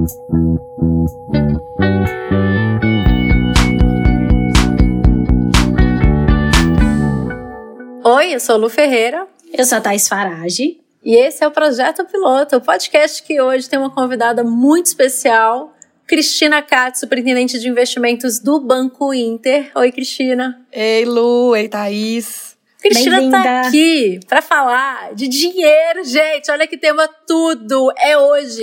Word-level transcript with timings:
Oi, 0.00 0.06
eu 8.34 8.40
sou 8.40 8.56
Lu 8.56 8.70
Ferreira. 8.70 9.26
Eu 9.52 9.66
sou 9.66 9.76
a 9.76 9.80
Thais 9.82 10.08
Farage. 10.08 10.80
E 11.04 11.14
esse 11.16 11.44
é 11.44 11.46
o 11.46 11.50
Projeto 11.50 12.06
Piloto, 12.06 12.56
o 12.56 12.60
podcast 12.62 13.22
que 13.22 13.38
hoje 13.42 13.68
tem 13.68 13.78
uma 13.78 13.90
convidada 13.90 14.42
muito 14.42 14.86
especial, 14.86 15.74
Cristina 16.06 16.62
Cat, 16.62 16.98
superintendente 16.98 17.58
de 17.58 17.68
investimentos 17.68 18.38
do 18.38 18.58
Banco 18.58 19.12
Inter. 19.12 19.70
Oi, 19.74 19.92
Cristina. 19.92 20.62
Ei, 20.72 21.04
Lu. 21.04 21.54
Ei, 21.54 21.68
Thaís. 21.68 22.56
Cristina 22.80 23.30
tá 23.30 23.60
aqui 23.66 24.18
para 24.26 24.40
falar 24.40 25.14
de 25.14 25.28
dinheiro, 25.28 26.02
gente. 26.04 26.50
Olha 26.50 26.66
que 26.66 26.78
tema 26.78 27.06
tudo. 27.26 27.92
É 27.98 28.16
hoje. 28.16 28.62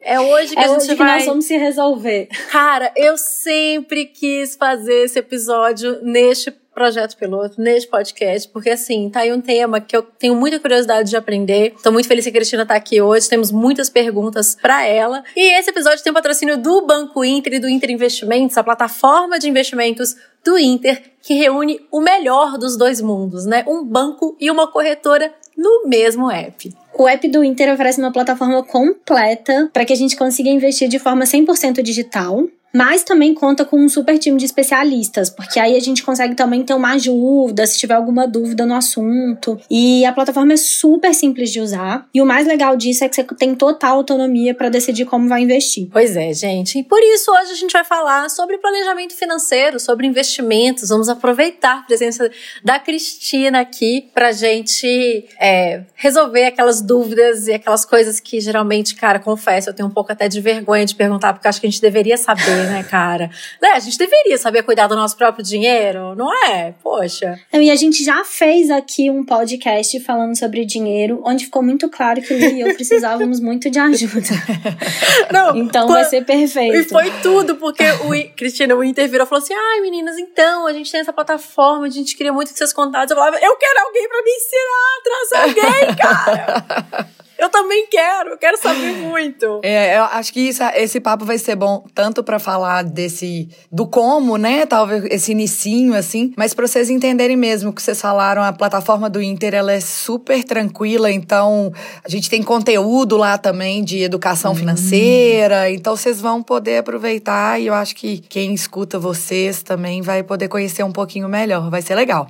É 0.00 0.20
hoje 0.20 0.54
que 0.54 0.58
é 0.58 0.64
a 0.64 0.68
gente 0.68 0.82
hoje 0.82 0.94
vai. 0.94 0.96
Que 0.96 1.18
nós 1.18 1.26
vamos 1.26 1.44
se 1.44 1.56
resolver. 1.56 2.28
Cara, 2.50 2.92
eu 2.96 3.16
sempre 3.16 4.06
quis 4.06 4.56
fazer 4.56 5.04
esse 5.04 5.18
episódio 5.18 5.98
neste 6.02 6.50
projeto 6.78 7.16
piloto, 7.16 7.60
neste 7.60 7.90
podcast, 7.90 8.48
porque 8.50 8.70
assim, 8.70 9.10
tá 9.10 9.20
aí 9.20 9.32
um 9.32 9.40
tema 9.40 9.80
que 9.80 9.96
eu 9.96 10.00
tenho 10.00 10.36
muita 10.36 10.60
curiosidade 10.60 11.10
de 11.10 11.16
aprender. 11.16 11.74
Tô 11.82 11.90
muito 11.90 12.06
feliz 12.06 12.22
que 12.22 12.30
a 12.30 12.32
Cristina 12.32 12.64
tá 12.64 12.76
aqui 12.76 13.02
hoje, 13.02 13.28
temos 13.28 13.50
muitas 13.50 13.90
perguntas 13.90 14.54
para 14.54 14.86
ela. 14.86 15.24
E 15.34 15.58
esse 15.58 15.70
episódio 15.70 16.04
tem 16.04 16.12
patrocínio 16.12 16.56
do 16.56 16.86
Banco 16.86 17.24
Inter 17.24 17.54
e 17.54 17.58
do 17.58 17.68
Inter 17.68 17.90
Investimentos, 17.90 18.56
a 18.56 18.62
plataforma 18.62 19.40
de 19.40 19.48
investimentos 19.48 20.14
do 20.44 20.56
Inter, 20.56 21.02
que 21.20 21.34
reúne 21.34 21.80
o 21.90 22.00
melhor 22.00 22.56
dos 22.56 22.76
dois 22.76 23.00
mundos, 23.00 23.44
né? 23.44 23.64
Um 23.66 23.84
banco 23.84 24.36
e 24.38 24.48
uma 24.48 24.70
corretora 24.70 25.34
no 25.56 25.88
mesmo 25.88 26.30
app. 26.30 26.72
O 27.00 27.06
app 27.06 27.28
do 27.28 27.44
Inter 27.44 27.72
oferece 27.72 28.00
uma 28.00 28.10
plataforma 28.10 28.60
completa 28.64 29.70
para 29.72 29.84
que 29.84 29.92
a 29.92 29.96
gente 29.96 30.16
consiga 30.16 30.50
investir 30.50 30.88
de 30.88 30.98
forma 30.98 31.24
100% 31.24 31.80
digital 31.80 32.48
mas 32.72 33.02
também 33.02 33.34
conta 33.34 33.64
com 33.64 33.80
um 33.80 33.88
super 33.88 34.18
time 34.18 34.38
de 34.38 34.44
especialistas, 34.44 35.30
porque 35.30 35.58
aí 35.58 35.76
a 35.76 35.80
gente 35.80 36.02
consegue 36.02 36.34
também 36.34 36.62
ter 36.62 36.74
uma 36.74 36.92
ajuda 36.92 37.66
se 37.66 37.78
tiver 37.78 37.94
alguma 37.94 38.26
dúvida 38.26 38.66
no 38.66 38.74
assunto. 38.74 39.58
E 39.70 40.04
a 40.04 40.12
plataforma 40.12 40.52
é 40.52 40.56
super 40.56 41.14
simples 41.14 41.50
de 41.50 41.60
usar. 41.60 42.06
E 42.12 42.20
o 42.20 42.26
mais 42.26 42.46
legal 42.46 42.76
disso 42.76 43.04
é 43.04 43.08
que 43.08 43.16
você 43.16 43.24
tem 43.24 43.54
total 43.54 43.96
autonomia 43.96 44.54
para 44.54 44.68
decidir 44.68 45.06
como 45.06 45.28
vai 45.28 45.42
investir. 45.42 45.88
Pois 45.90 46.16
é, 46.16 46.32
gente. 46.32 46.78
E 46.78 46.84
por 46.84 47.00
isso 47.00 47.30
hoje 47.30 47.52
a 47.52 47.56
gente 47.56 47.72
vai 47.72 47.84
falar 47.84 48.28
sobre 48.28 48.58
planejamento 48.58 49.14
financeiro, 49.14 49.80
sobre 49.80 50.06
investimentos. 50.06 50.88
Vamos 50.88 51.08
aproveitar 51.08 51.78
a 51.78 51.82
presença 51.82 52.30
da 52.62 52.78
Cristina 52.78 53.60
aqui 53.60 54.08
pra 54.12 54.32
gente 54.32 55.24
é, 55.40 55.82
resolver 55.94 56.44
aquelas 56.44 56.80
dúvidas 56.80 57.46
e 57.46 57.52
aquelas 57.52 57.84
coisas 57.84 58.20
que 58.20 58.40
geralmente, 58.40 58.94
cara, 58.94 59.18
confesso, 59.18 59.70
eu 59.70 59.74
tenho 59.74 59.88
um 59.88 59.92
pouco 59.92 60.12
até 60.12 60.28
de 60.28 60.40
vergonha 60.40 60.84
de 60.84 60.94
perguntar, 60.94 61.32
porque 61.32 61.48
acho 61.48 61.60
que 61.60 61.66
a 61.66 61.70
gente 61.70 61.80
deveria 61.80 62.16
saber 62.16 62.57
né, 62.64 62.82
cara? 62.82 63.30
Né, 63.60 63.70
a 63.70 63.78
gente 63.78 63.98
deveria 63.98 64.38
saber 64.38 64.62
cuidar 64.62 64.86
do 64.86 64.96
nosso 64.96 65.16
próprio 65.16 65.44
dinheiro, 65.44 66.14
não 66.14 66.32
é? 66.46 66.74
Poxa. 66.82 67.38
E 67.52 67.70
a 67.70 67.76
gente 67.76 68.04
já 68.04 68.24
fez 68.24 68.70
aqui 68.70 69.10
um 69.10 69.24
podcast 69.24 69.98
falando 70.00 70.36
sobre 70.36 70.64
dinheiro, 70.64 71.22
onde 71.24 71.44
ficou 71.44 71.62
muito 71.62 71.88
claro 71.88 72.20
que 72.22 72.34
o 72.34 72.38
e 72.38 72.60
eu 72.60 72.74
precisávamos 72.74 73.40
muito 73.40 73.70
de 73.70 73.78
ajuda. 73.78 74.28
Não, 75.32 75.56
então 75.56 75.88
vai 75.88 76.04
ser 76.04 76.24
perfeito. 76.24 76.76
E 76.76 76.84
foi 76.84 77.10
tudo, 77.22 77.56
porque 77.56 77.84
o 77.84 78.36
Cristina, 78.36 78.74
o 78.74 78.84
Inter 78.84 79.08
virou 79.08 79.26
e 79.26 79.28
falou 79.28 79.42
assim: 79.42 79.54
ai, 79.54 79.80
meninas, 79.80 80.18
então, 80.18 80.66
a 80.66 80.72
gente 80.72 80.90
tem 80.90 81.00
essa 81.00 81.12
plataforma, 81.12 81.86
a 81.86 81.90
gente 81.90 82.16
queria 82.16 82.32
muito 82.32 82.52
que 82.52 82.58
vocês 82.58 82.72
contassem. 82.72 83.16
Eu 83.16 83.22
falava, 83.22 83.38
eu 83.44 83.56
quero 83.56 83.80
alguém 83.86 84.08
para 84.08 84.22
me 84.22 84.30
ensinar 84.30 84.88
a 84.96 85.02
trazer 85.04 85.36
alguém, 85.42 85.96
cara. 85.96 87.08
Eu 87.38 87.48
também 87.48 87.86
quero, 87.86 88.30
eu 88.30 88.36
quero 88.36 88.60
saber 88.60 88.94
muito. 88.98 89.60
É, 89.62 89.96
eu 89.96 90.02
acho 90.04 90.32
que 90.32 90.40
isso, 90.40 90.60
esse 90.74 90.98
papo 90.98 91.24
vai 91.24 91.38
ser 91.38 91.54
bom 91.54 91.84
tanto 91.94 92.24
para 92.24 92.40
falar 92.40 92.82
desse 92.82 93.48
do 93.70 93.86
como, 93.86 94.36
né? 94.36 94.66
Talvez 94.66 95.04
esse 95.04 95.30
inicinho 95.30 95.94
assim, 95.94 96.34
mas 96.36 96.52
para 96.52 96.66
vocês 96.66 96.90
entenderem 96.90 97.36
mesmo 97.36 97.70
o 97.70 97.72
que 97.72 97.80
vocês 97.80 98.00
falaram, 98.00 98.42
a 98.42 98.52
plataforma 98.52 99.08
do 99.08 99.22
Inter 99.22 99.54
ela 99.54 99.72
é 99.72 99.80
super 99.80 100.42
tranquila, 100.42 101.12
então 101.12 101.72
a 102.04 102.08
gente 102.08 102.28
tem 102.28 102.42
conteúdo 102.42 103.16
lá 103.16 103.38
também 103.38 103.84
de 103.84 104.02
educação 104.02 104.50
hum. 104.50 104.56
financeira, 104.56 105.70
então 105.70 105.94
vocês 105.94 106.20
vão 106.20 106.42
poder 106.42 106.78
aproveitar 106.78 107.60
e 107.60 107.68
eu 107.68 107.74
acho 107.74 107.94
que 107.94 108.18
quem 108.18 108.52
escuta 108.52 108.98
vocês 108.98 109.62
também 109.62 110.02
vai 110.02 110.24
poder 110.24 110.48
conhecer 110.48 110.82
um 110.82 110.92
pouquinho 110.92 111.28
melhor, 111.28 111.70
vai 111.70 111.82
ser 111.82 111.94
legal. 111.94 112.26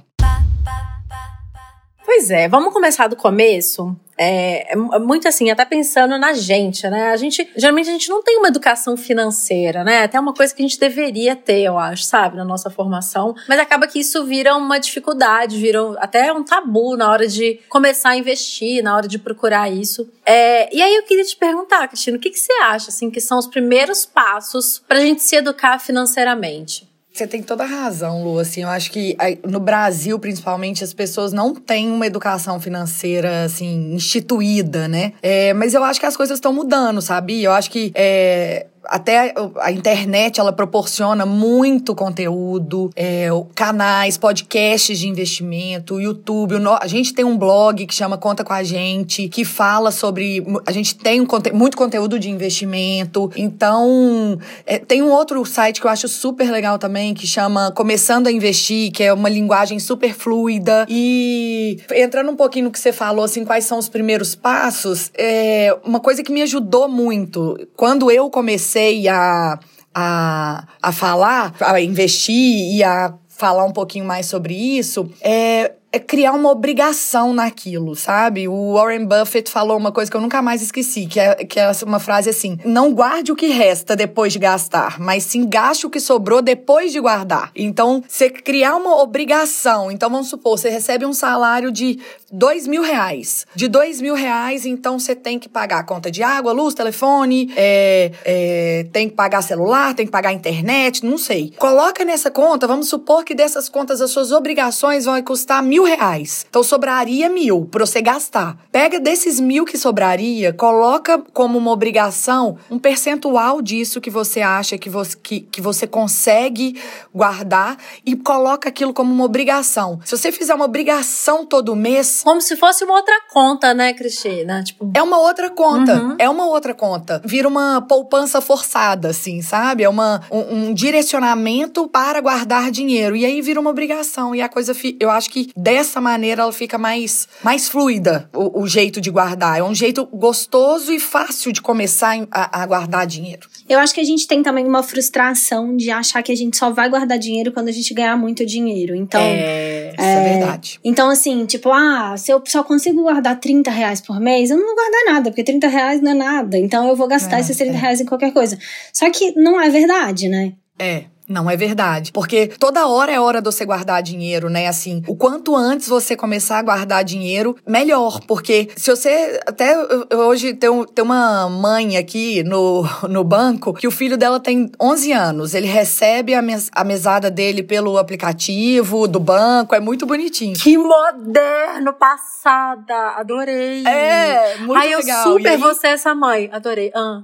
Pois 2.04 2.30
é, 2.30 2.48
vamos 2.48 2.72
começar 2.72 3.06
do 3.06 3.16
começo. 3.16 3.97
É, 4.18 4.72
é, 4.72 4.76
muito 4.76 5.28
assim, 5.28 5.48
até 5.48 5.64
pensando 5.64 6.18
na 6.18 6.32
gente, 6.32 6.88
né? 6.88 7.10
A 7.10 7.16
gente, 7.16 7.48
geralmente 7.56 7.88
a 7.88 7.92
gente 7.92 8.08
não 8.08 8.22
tem 8.22 8.36
uma 8.36 8.48
educação 8.48 8.96
financeira, 8.96 9.84
né? 9.84 10.02
Até 10.02 10.18
uma 10.18 10.34
coisa 10.34 10.52
que 10.52 10.60
a 10.60 10.66
gente 10.66 10.78
deveria 10.78 11.36
ter, 11.36 11.60
eu 11.60 11.78
acho, 11.78 12.02
sabe, 12.02 12.36
na 12.36 12.44
nossa 12.44 12.68
formação. 12.68 13.34
Mas 13.48 13.60
acaba 13.60 13.86
que 13.86 14.00
isso 14.00 14.24
vira 14.24 14.56
uma 14.56 14.78
dificuldade, 14.78 15.56
vira 15.56 15.80
até 15.98 16.32
um 16.32 16.42
tabu 16.42 16.96
na 16.96 17.10
hora 17.10 17.28
de 17.28 17.60
começar 17.68 18.10
a 18.10 18.16
investir, 18.16 18.82
na 18.82 18.96
hora 18.96 19.06
de 19.06 19.18
procurar 19.18 19.70
isso. 19.70 20.10
É, 20.26 20.74
e 20.74 20.82
aí 20.82 20.96
eu 20.96 21.04
queria 21.04 21.24
te 21.24 21.36
perguntar, 21.36 21.86
Cristina, 21.86 22.16
o 22.16 22.20
que, 22.20 22.30
que 22.30 22.38
você 22.38 22.52
acha, 22.62 22.88
assim, 22.88 23.10
que 23.10 23.20
são 23.20 23.38
os 23.38 23.46
primeiros 23.46 24.04
passos 24.04 24.82
para 24.86 24.98
a 24.98 25.00
gente 25.00 25.22
se 25.22 25.36
educar 25.36 25.78
financeiramente? 25.78 26.88
Você 27.18 27.26
tem 27.26 27.42
toda 27.42 27.64
a 27.64 27.66
razão, 27.66 28.22
Lu. 28.22 28.38
Assim, 28.38 28.62
eu 28.62 28.68
acho 28.68 28.92
que 28.92 29.16
no 29.44 29.58
Brasil, 29.58 30.16
principalmente, 30.20 30.84
as 30.84 30.94
pessoas 30.94 31.32
não 31.32 31.52
têm 31.52 31.90
uma 31.90 32.06
educação 32.06 32.60
financeira, 32.60 33.42
assim, 33.42 33.92
instituída, 33.92 34.86
né? 34.86 35.14
É, 35.20 35.52
mas 35.52 35.74
eu 35.74 35.82
acho 35.82 35.98
que 35.98 36.06
as 36.06 36.16
coisas 36.16 36.36
estão 36.36 36.52
mudando, 36.52 37.02
sabe? 37.02 37.42
Eu 37.42 37.50
acho 37.50 37.72
que 37.72 37.90
é, 37.96 38.66
até 38.84 39.34
a 39.61 39.72
internet 39.72 40.41
ela 40.41 40.53
proporciona 40.53 41.27
muito 41.27 41.94
conteúdo, 41.94 42.91
é, 42.97 43.28
canais, 43.55 44.16
podcasts 44.16 44.99
de 44.99 45.09
investimento, 45.09 46.00
YouTube. 46.00 46.55
A 46.81 46.87
gente 46.87 47.12
tem 47.12 47.25
um 47.25 47.37
blog 47.37 47.87
que 47.87 47.94
chama 47.94 48.16
Conta 48.16 48.44
com 48.44 48.53
a 48.53 48.62
Gente, 48.62 49.28
que 49.28 49.44
fala 49.44 49.91
sobre. 49.91 50.44
A 50.66 50.72
gente 50.72 50.94
tem 50.94 51.21
um, 51.21 51.27
muito 51.53 51.77
conteúdo 51.77 52.19
de 52.19 52.31
investimento. 52.31 53.31
Então, 53.37 54.39
é, 54.65 54.78
tem 54.78 55.03
um 55.03 55.10
outro 55.10 55.45
site 55.45 55.81
que 55.81 55.87
eu 55.87 55.91
acho 55.91 56.09
super 56.09 56.50
legal 56.50 56.78
também, 56.78 57.15
que 57.15 57.27
chama 57.27 57.72
Começando 57.72 58.27
a 58.27 58.33
Investir, 58.33 58.93
que 58.93 59.03
é 59.03 59.12
uma 59.12 59.28
linguagem 59.28 59.78
super 59.78 60.15
fluida. 60.15 60.87
E 60.89 61.78
entrando 61.95 62.31
um 62.31 62.37
pouquinho 62.37 62.66
no 62.66 62.71
que 62.71 62.78
você 62.78 62.93
falou, 62.93 63.25
assim, 63.25 63.45
quais 63.45 63.65
são 63.65 63.78
os 63.78 63.89
primeiros 63.89 64.34
passos, 64.34 65.10
é 65.16 65.77
uma 65.84 66.00
coisa 66.00 66.22
que 66.22 66.33
me 66.33 66.43
ajudou 66.43 66.89
muito. 66.89 67.59
Quando 67.77 68.10
eu 68.10 68.31
comecei 68.31 68.67
comecei 68.68 69.08
a, 69.08 69.58
a, 69.94 70.68
a 70.82 70.92
falar, 70.92 71.54
a 71.60 71.80
investir 71.80 72.76
e 72.76 72.84
a 72.84 73.14
falar 73.28 73.64
um 73.64 73.72
pouquinho 73.72 74.04
mais 74.04 74.26
sobre 74.26 74.54
isso, 74.54 75.10
é, 75.22 75.72
é 75.91 75.99
criar 75.99 76.32
uma 76.32 76.50
obrigação 76.50 77.32
naquilo, 77.32 77.97
sabe? 77.97 78.47
O 78.47 78.75
Warren 78.75 79.06
Buffett 79.06 79.50
falou 79.50 79.76
uma 79.76 79.91
coisa 79.91 80.10
que 80.10 80.16
eu 80.16 80.21
nunca 80.21 80.43
mais 80.43 80.60
esqueci, 80.60 81.06
que 81.06 81.19
é, 81.19 81.34
que 81.37 81.59
é 81.59 81.71
uma 81.84 81.99
frase 81.99 82.28
assim: 82.28 82.59
não 82.65 82.93
guarde 82.93 83.32
o 83.32 83.37
que 83.37 83.47
resta 83.47 83.97
depois 83.97 84.32
de 84.32 84.38
gastar, 84.38 85.00
mas 85.00 85.25
sim 85.25 85.48
gaste 85.48 85.87
o 85.87 85.91
que 85.91 85.98
sobrou 85.98 86.43
depois 86.43 86.93
de 86.93 87.00
guardar. 87.00 87.50
Então, 87.56 88.03
você 88.06 88.28
criar 88.28 88.77
uma 88.77 89.00
obrigação. 89.00 89.91
Então, 89.91 90.10
vamos 90.10 90.28
supor, 90.28 90.59
você 90.59 90.69
recebe 90.69 91.06
um 91.06 91.12
salário 91.15 91.72
de 91.72 91.98
dois 92.31 92.66
mil 92.66 92.82
reais. 92.82 93.47
De 93.54 93.66
dois 93.66 94.00
mil 94.00 94.15
reais, 94.15 94.66
então 94.66 94.98
você 94.98 95.15
tem 95.15 95.38
que 95.38 95.48
pagar 95.48 95.78
a 95.78 95.84
conta 95.84 96.10
de 96.10 96.22
água, 96.22 96.53
luz, 96.53 96.75
telefone, 96.75 97.50
é, 97.56 98.12
é, 98.25 98.87
tem 98.93 99.09
que 99.09 99.15
pagar 99.15 99.41
celular, 99.41 99.94
tem 99.94 100.04
que 100.04 100.12
pagar 100.12 100.34
internet, 100.34 101.04
não 101.04 101.16
sei. 101.16 101.54
Coloca 101.59 102.04
nessa 102.04 102.31
conta, 102.31 102.66
vamos 102.66 102.88
supor 102.88 103.25
que 103.25 103.34
dessas 103.34 103.71
contas 103.71 104.03
as 104.03 104.10
suas 104.10 104.32
obrigações 104.32 105.06
vão 105.06 105.21
custar 105.22 105.62
mil 105.62 105.78
mil 105.78 105.84
reais. 105.84 106.44
Então 106.49 106.62
sobraria 106.62 107.28
mil 107.28 107.65
para 107.66 107.87
você 107.87 108.03
gastar. 108.03 108.56
Pega 108.72 108.99
desses 108.99 109.39
mil 109.39 109.65
que 109.65 109.78
sobraria, 109.78 110.53
coloca 110.53 111.19
como 111.33 111.56
uma 111.56 111.71
obrigação 111.71 112.56
um 112.69 112.78
percentual 112.78 113.63
disso 113.63 114.01
que 114.01 114.10
você 114.10 114.41
acha 114.41 114.77
que 114.77 114.91
você, 114.91 115.16
que, 115.22 115.41
que 115.41 115.60
você 115.60 115.86
consegue 115.86 116.80
guardar 117.15 117.77
e 118.04 118.16
coloca 118.16 118.69
aquilo 118.69 118.92
como 118.92 119.13
uma 119.13 119.25
obrigação. 119.25 120.01
Se 120.04 120.16
você 120.16 120.33
fizer 120.33 120.54
uma 120.54 120.65
obrigação 120.65 121.47
todo 121.47 121.77
mês. 121.77 122.22
Como 122.24 122.41
se 122.41 122.57
fosse 122.57 122.84
uma 122.84 122.95
outra 122.95 123.21
conta, 123.31 123.72
né, 123.72 123.92
Cristina? 123.92 124.65
Tipo... 124.65 124.91
É 124.95 125.03
uma 125.03 125.19
outra 125.19 125.48
conta. 125.51 125.95
Uhum. 125.95 126.16
É 126.19 126.28
uma 126.28 126.47
outra 126.47 126.74
conta. 126.74 127.22
Vira 127.24 127.47
uma 127.47 127.81
poupança 127.83 128.41
forçada, 128.41 129.10
assim, 129.10 129.42
sabe? 129.42 129.84
É 129.84 129.89
uma, 129.89 130.22
um, 130.31 130.71
um 130.71 130.74
direcionamento 130.74 131.86
para 131.89 132.21
guardar 132.21 132.71
dinheiro. 132.71 133.15
E 133.15 133.24
aí 133.24 133.41
vira 133.41 133.60
uma 133.60 133.71
obrigação. 133.71 134.34
E 134.34 134.42
a 134.42 134.48
coisa, 134.48 134.72
eu 134.98 135.10
acho 135.10 135.31
que 135.31 135.51
dessa 135.74 136.00
maneira 136.00 136.42
ela 136.42 136.53
fica 136.53 136.78
mais, 136.78 137.28
mais 137.42 137.68
fluida, 137.68 138.28
o, 138.34 138.62
o 138.62 138.68
jeito 138.68 139.00
de 139.00 139.10
guardar. 139.10 139.59
É 139.59 139.62
um 139.62 139.74
jeito 139.74 140.06
gostoso 140.06 140.92
e 140.92 140.98
fácil 140.98 141.53
de 141.53 141.60
começar 141.60 142.16
a, 142.30 142.62
a 142.62 142.66
guardar 142.66 143.06
dinheiro. 143.06 143.48
Eu 143.68 143.78
acho 143.78 143.94
que 143.94 144.00
a 144.00 144.04
gente 144.04 144.26
tem 144.26 144.42
também 144.42 144.66
uma 144.66 144.82
frustração 144.82 145.76
de 145.76 145.91
achar 145.91 146.22
que 146.22 146.32
a 146.32 146.36
gente 146.36 146.56
só 146.56 146.70
vai 146.70 146.88
guardar 146.88 147.18
dinheiro 147.18 147.53
quando 147.53 147.68
a 147.68 147.72
gente 147.72 147.92
ganhar 147.92 148.16
muito 148.16 148.44
dinheiro. 148.44 148.94
Então. 148.94 149.20
É, 149.20 149.92
isso 149.92 150.06
é, 150.06 150.15
é 150.15 150.38
verdade. 150.38 150.80
Então, 150.82 151.10
assim, 151.10 151.44
tipo, 151.47 151.71
ah, 151.71 152.14
se 152.16 152.32
eu 152.32 152.42
só 152.47 152.62
consigo 152.62 153.03
guardar 153.03 153.38
30 153.38 153.71
reais 153.71 154.00
por 154.00 154.18
mês, 154.18 154.50
eu 154.50 154.56
não 154.56 154.66
vou 154.66 154.74
guardar 154.74 155.14
nada, 155.14 155.30
porque 155.30 155.44
30 155.44 155.68
reais 155.68 156.00
não 156.00 156.12
é 156.12 156.14
nada. 156.14 156.59
Então 156.59 156.88
eu 156.88 156.97
vou 156.97 157.06
gastar 157.06 157.38
é, 157.38 157.41
esses 157.41 157.56
30 157.56 157.72
é. 157.72 157.76
reais 157.76 158.00
em 158.00 158.04
qualquer 158.04 158.32
coisa. 158.32 158.59
Só 158.92 159.10
que 159.10 159.32
não 159.36 159.60
é 159.60 159.68
verdade, 159.68 160.28
né? 160.28 160.53
É. 160.78 161.04
Não 161.28 161.51
é 161.51 161.57
verdade. 161.57 162.10
Porque 162.10 162.47
toda 162.59 162.86
hora 162.86 163.13
é 163.13 163.21
hora 163.21 163.42
de 163.42 163.45
você 163.45 163.65
guardar 163.66 164.03
dinheiro, 164.03 164.48
né? 164.48 164.66
Assim, 164.66 165.03
o 165.07 165.15
quanto 165.15 165.54
antes 165.54 165.86
você 165.86 166.16
começar 166.16 166.59
a 166.59 166.63
guardar 166.63 167.04
dinheiro, 167.04 167.54
melhor. 167.66 168.21
Porque 168.27 168.71
se 168.75 168.91
você. 168.91 169.39
Até 169.47 169.77
hoje 170.15 170.54
tem, 170.54 170.71
tem 170.86 171.04
uma 171.04 171.51
mãe 171.51 171.98
aqui 171.98 172.42
no, 172.42 172.84
no 173.09 173.22
banco 173.22 173.75
que 173.75 173.86
o 173.86 173.91
filho 173.91 174.16
dela 174.16 174.41
tem 174.41 174.71
11 174.80 175.13
anos. 175.13 175.54
Ele 175.54 175.66
recebe 175.66 176.34
a, 176.34 176.41
mes, 176.41 176.71
a 176.72 176.83
mesada 176.83 177.31
dele 177.31 177.63
pelo 177.63 177.98
aplicativo 177.98 179.07
do 179.07 179.21
banco. 179.21 179.74
É 179.74 179.81
muito 179.81 180.07
bonitinho. 180.07 180.57
Que 180.57 180.78
moderno, 180.78 181.92
passada. 181.92 183.16
Adorei. 183.16 183.86
É, 183.86 184.57
muito 184.60 184.78
Ai, 184.78 184.97
legal. 184.97 185.19
Ai, 185.19 185.27
eu 185.27 185.33
super 185.33 185.51
aí... 185.51 185.57
você 185.59 185.89
essa 185.89 186.15
mãe. 186.15 186.48
Adorei. 186.51 186.91
Ah. 186.95 187.21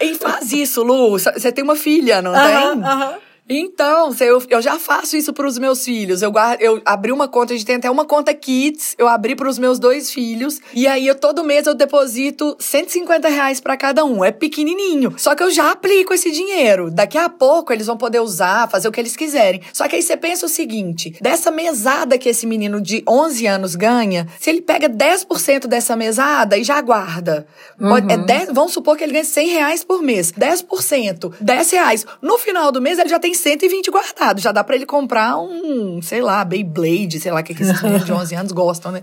E 0.00 0.14
faz 0.14 0.52
isso, 0.52 0.82
Lu. 0.84 1.18
Você 1.18 1.50
tem 1.50 1.64
uma 1.64 1.74
filha, 1.74 2.22
não 2.22 2.30
uh 2.30 2.36
-huh, 2.36 2.46
tem? 2.46 2.84
Aham. 2.84 3.10
Uh 3.10 3.14
-huh. 3.14 3.31
Então, 3.58 4.14
eu, 4.20 4.42
eu 4.48 4.62
já 4.62 4.78
faço 4.78 5.16
isso 5.16 5.32
para 5.32 5.46
os 5.46 5.58
meus 5.58 5.84
filhos. 5.84 6.22
Eu, 6.22 6.30
guardo, 6.30 6.60
eu 6.60 6.80
abri 6.84 7.10
uma 7.10 7.28
conta, 7.28 7.52
a 7.52 7.56
gente 7.56 7.66
tem 7.66 7.76
até 7.76 7.90
uma 7.90 8.04
conta 8.04 8.32
Kids, 8.32 8.94
eu 8.96 9.08
abri 9.08 9.34
para 9.34 9.48
os 9.48 9.58
meus 9.58 9.78
dois 9.78 10.10
filhos. 10.10 10.60
E 10.72 10.86
aí, 10.86 11.06
eu, 11.06 11.14
todo 11.14 11.44
mês 11.44 11.66
eu 11.66 11.74
deposito 11.74 12.56
150 12.58 13.28
reais 13.28 13.60
para 13.60 13.76
cada 13.76 14.04
um. 14.04 14.24
É 14.24 14.30
pequenininho. 14.30 15.14
Só 15.18 15.34
que 15.34 15.42
eu 15.42 15.50
já 15.50 15.72
aplico 15.72 16.14
esse 16.14 16.30
dinheiro. 16.30 16.90
Daqui 16.90 17.18
a 17.18 17.28
pouco 17.28 17.72
eles 17.72 17.86
vão 17.86 17.96
poder 17.96 18.20
usar, 18.20 18.68
fazer 18.68 18.88
o 18.88 18.92
que 18.92 19.00
eles 19.00 19.16
quiserem. 19.16 19.60
Só 19.72 19.88
que 19.88 19.96
aí 19.96 20.02
você 20.02 20.16
pensa 20.16 20.46
o 20.46 20.48
seguinte: 20.48 21.16
dessa 21.20 21.50
mesada 21.50 22.16
que 22.16 22.28
esse 22.28 22.46
menino 22.46 22.80
de 22.80 23.02
11 23.08 23.46
anos 23.46 23.74
ganha, 23.74 24.26
se 24.38 24.50
ele 24.50 24.62
pega 24.62 24.88
10% 24.88 25.66
dessa 25.66 25.96
mesada 25.96 26.56
e 26.56 26.64
já 26.64 26.80
guarda. 26.80 27.46
Uhum. 27.78 27.88
Pode, 27.88 28.12
é 28.12 28.16
10, 28.16 28.48
vamos 28.52 28.72
supor 28.72 28.96
que 28.96 29.04
ele 29.04 29.12
ganha 29.12 29.24
100 29.24 29.48
reais 29.48 29.84
por 29.84 30.02
mês. 30.02 30.32
10%, 30.32 31.32
10 31.40 31.70
reais. 31.70 32.06
No 32.20 32.38
final 32.38 32.70
do 32.70 32.80
mês, 32.80 32.98
ele 32.98 33.08
já 33.08 33.18
tem 33.18 33.32
tem 33.32 33.34
120 33.42 33.90
guardados. 33.90 34.42
Já 34.42 34.52
dá 34.52 34.62
para 34.62 34.76
ele 34.76 34.86
comprar 34.86 35.36
um, 35.38 36.00
sei 36.00 36.20
lá, 36.20 36.44
Beyblade, 36.44 37.20
sei 37.20 37.32
lá, 37.32 37.42
que, 37.42 37.54
que 37.54 37.62
esses 37.62 37.80
meninos 37.82 38.04
de 38.04 38.12
11 38.12 38.34
anos 38.34 38.52
gostam, 38.52 38.92
né? 38.92 39.02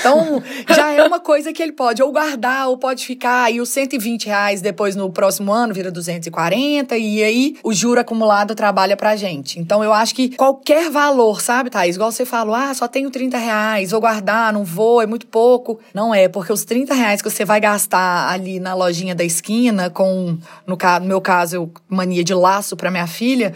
Então, 0.00 0.42
já 0.74 0.92
é 0.92 1.02
uma 1.02 1.20
coisa 1.20 1.52
que 1.52 1.62
ele 1.62 1.72
pode 1.72 2.02
ou 2.02 2.10
guardar 2.10 2.68
ou 2.68 2.78
pode 2.78 3.06
ficar. 3.06 3.52
E 3.52 3.60
os 3.60 3.68
120 3.68 4.26
reais 4.26 4.60
depois 4.60 4.96
no 4.96 5.10
próximo 5.10 5.52
ano 5.52 5.74
vira 5.74 5.90
240. 5.90 6.96
E 6.96 7.22
aí 7.22 7.56
o 7.62 7.72
juro 7.72 8.00
acumulado 8.00 8.54
trabalha 8.54 8.96
pra 8.96 9.16
gente. 9.16 9.60
Então, 9.60 9.84
eu 9.84 9.92
acho 9.92 10.14
que 10.14 10.34
qualquer 10.36 10.90
valor, 10.90 11.40
sabe, 11.40 11.70
Thaís? 11.70 11.96
Igual 11.96 12.10
você 12.10 12.24
falou, 12.24 12.54
ah, 12.54 12.72
só 12.72 12.88
tenho 12.88 13.10
30 13.10 13.36
reais, 13.38 13.90
vou 13.90 14.00
guardar, 14.00 14.52
não 14.52 14.64
vou, 14.64 15.02
é 15.02 15.06
muito 15.06 15.26
pouco. 15.26 15.78
Não 15.92 16.14
é, 16.14 16.28
porque 16.28 16.52
os 16.52 16.64
30 16.64 16.94
reais 16.94 17.20
que 17.20 17.30
você 17.30 17.44
vai 17.44 17.60
gastar 17.60 18.30
ali 18.30 18.58
na 18.58 18.74
lojinha 18.74 19.14
da 19.14 19.24
esquina, 19.24 19.90
com, 19.90 20.38
no, 20.66 20.76
no 21.00 21.06
meu 21.06 21.20
caso, 21.20 21.56
eu, 21.56 21.70
mania 21.88 22.24
de 22.24 22.34
laço 22.34 22.76
para 22.76 22.90
minha 22.90 23.06
filha, 23.06 23.54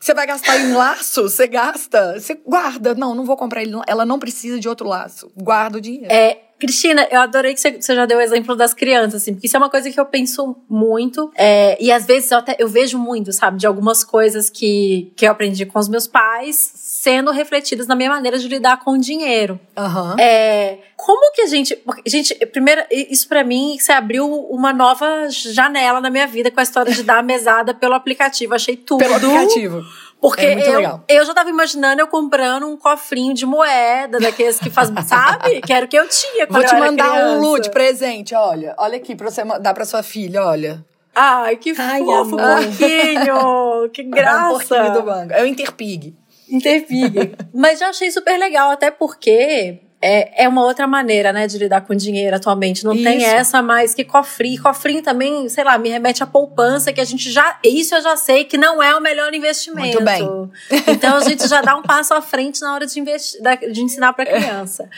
você 0.00 0.14
vai 0.14 0.26
gastar 0.26 0.58
em 0.58 0.72
laço? 0.72 1.22
Você 1.22 1.46
gasta? 1.46 2.18
Você 2.18 2.34
guarda. 2.34 2.94
Não, 2.94 3.14
não 3.14 3.24
vou 3.24 3.36
comprar 3.36 3.62
ele. 3.62 3.72
Ela 3.86 4.06
não 4.06 4.18
precisa 4.18 4.58
de 4.58 4.68
outro 4.68 4.86
laço. 4.86 5.30
Guarda 5.36 5.78
o 5.78 5.80
dinheiro. 5.80 6.12
É, 6.12 6.38
Cristina, 6.58 7.06
eu 7.10 7.20
adorei 7.20 7.54
que 7.54 7.60
você 7.60 7.94
já 7.94 8.04
deu 8.04 8.18
o 8.18 8.20
exemplo 8.20 8.56
das 8.56 8.74
crianças, 8.74 9.22
assim, 9.22 9.32
porque 9.32 9.46
isso 9.46 9.56
é 9.56 9.60
uma 9.60 9.70
coisa 9.70 9.90
que 9.90 9.98
eu 9.98 10.06
penso 10.06 10.56
muito. 10.68 11.30
É, 11.36 11.76
e 11.80 11.92
às 11.92 12.04
vezes 12.04 12.30
eu, 12.30 12.38
até, 12.38 12.56
eu 12.58 12.68
vejo 12.68 12.98
muito, 12.98 13.32
sabe, 13.32 13.58
de 13.58 13.66
algumas 13.66 14.02
coisas 14.02 14.50
que, 14.50 15.12
que 15.16 15.26
eu 15.26 15.30
aprendi 15.30 15.64
com 15.66 15.78
os 15.78 15.88
meus 15.88 16.06
pais 16.06 16.72
sendo 17.00 17.30
refletidas 17.30 17.86
na 17.86 17.94
minha 17.94 18.10
maneira 18.10 18.36
de 18.38 18.48
lidar 18.48 18.80
com 18.80 18.92
o 18.92 18.98
dinheiro. 18.98 19.60
Uhum. 19.76 20.18
É, 20.18 20.78
como 20.96 21.32
que 21.32 21.42
a 21.42 21.46
gente. 21.46 21.80
Gente, 22.04 22.34
primeiro, 22.46 22.82
isso 22.90 23.28
para 23.28 23.44
mim, 23.44 23.76
você 23.78 23.92
abriu 23.92 24.28
uma 24.50 24.72
nova 24.72 25.28
janela 25.28 26.00
na 26.00 26.10
minha 26.10 26.26
vida 26.26 26.50
com 26.50 26.58
a 26.58 26.62
história 26.62 26.92
de 26.92 27.04
dar 27.04 27.18
a 27.18 27.22
mesada 27.22 27.72
pelo 27.72 27.94
aplicativo. 27.94 28.52
Achei 28.52 28.76
tudo. 28.76 28.98
Pelo 28.98 29.14
aplicativo. 29.14 29.84
Porque 30.20 30.44
é 30.44 30.74
eu, 30.74 31.00
eu 31.08 31.24
já 31.24 31.32
tava 31.32 31.48
imaginando 31.48 32.00
eu 32.00 32.08
comprando 32.08 32.66
um 32.66 32.76
cofrinho 32.76 33.32
de 33.32 33.46
moeda, 33.46 34.18
daqueles 34.18 34.58
que 34.58 34.68
faz, 34.68 34.90
sabe? 35.06 35.60
Que 35.60 35.72
era 35.72 35.86
o 35.86 35.88
que 35.88 35.96
eu 35.96 36.08
tinha 36.08 36.48
quando 36.48 36.62
Vou 36.62 36.68
te 36.68 36.74
mandar 36.74 37.10
criança. 37.12 37.36
um 37.36 37.40
Lu 37.40 37.60
de 37.60 37.70
presente, 37.70 38.34
olha. 38.34 38.74
Olha 38.76 38.96
aqui 38.96 39.14
pra 39.14 39.30
você 39.30 39.44
dar 39.60 39.72
pra 39.72 39.84
sua 39.84 40.02
filha, 40.02 40.44
olha. 40.44 40.84
Ai, 41.14 41.56
que 41.56 41.72
Ai, 41.78 42.00
fofo, 42.00 42.36
amor. 42.36 42.64
porquinho! 42.64 43.88
que 43.92 44.02
graça! 44.10 44.34
É 44.34 44.48
um 44.48 44.58
porquinho 44.58 44.92
do 44.92 45.02
banco. 45.02 45.32
É 45.32 45.42
o 45.42 45.46
Interpig. 45.46 46.16
Interpig. 46.50 47.36
Mas 47.54 47.78
já 47.78 47.88
achei 47.88 48.10
super 48.10 48.38
legal, 48.38 48.70
até 48.70 48.90
porque 48.90 49.87
é, 50.00 50.44
é 50.44 50.48
uma 50.48 50.64
outra 50.64 50.86
maneira, 50.86 51.32
né, 51.32 51.46
de 51.46 51.58
lidar 51.58 51.80
com 51.80 51.94
dinheiro 51.94 52.36
atualmente. 52.36 52.84
Não 52.84 52.94
isso. 52.94 53.02
tem 53.02 53.24
essa 53.24 53.60
mais 53.60 53.94
que 53.94 54.04
cofrinho. 54.04 54.62
Cofrinho 54.62 55.02
também, 55.02 55.48
sei 55.48 55.64
lá, 55.64 55.76
me 55.76 55.88
remete 55.88 56.22
à 56.22 56.26
poupança, 56.26 56.92
que 56.92 57.00
a 57.00 57.04
gente 57.04 57.30
já. 57.30 57.58
Isso 57.64 57.96
eu 57.96 58.02
já 58.02 58.16
sei 58.16 58.44
que 58.44 58.56
não 58.56 58.80
é 58.80 58.94
o 58.94 59.00
melhor 59.00 59.34
investimento. 59.34 60.00
Muito 60.00 60.04
bem. 60.04 60.28
Então 60.88 61.16
a 61.16 61.20
gente 61.20 61.46
já 61.46 61.60
dá 61.60 61.76
um 61.76 61.82
passo 61.82 62.14
à 62.14 62.20
frente 62.20 62.60
na 62.60 62.74
hora 62.74 62.86
de, 62.86 62.98
investir, 62.98 63.40
de 63.72 63.82
ensinar 63.82 64.12
para 64.12 64.26
criança. 64.26 64.88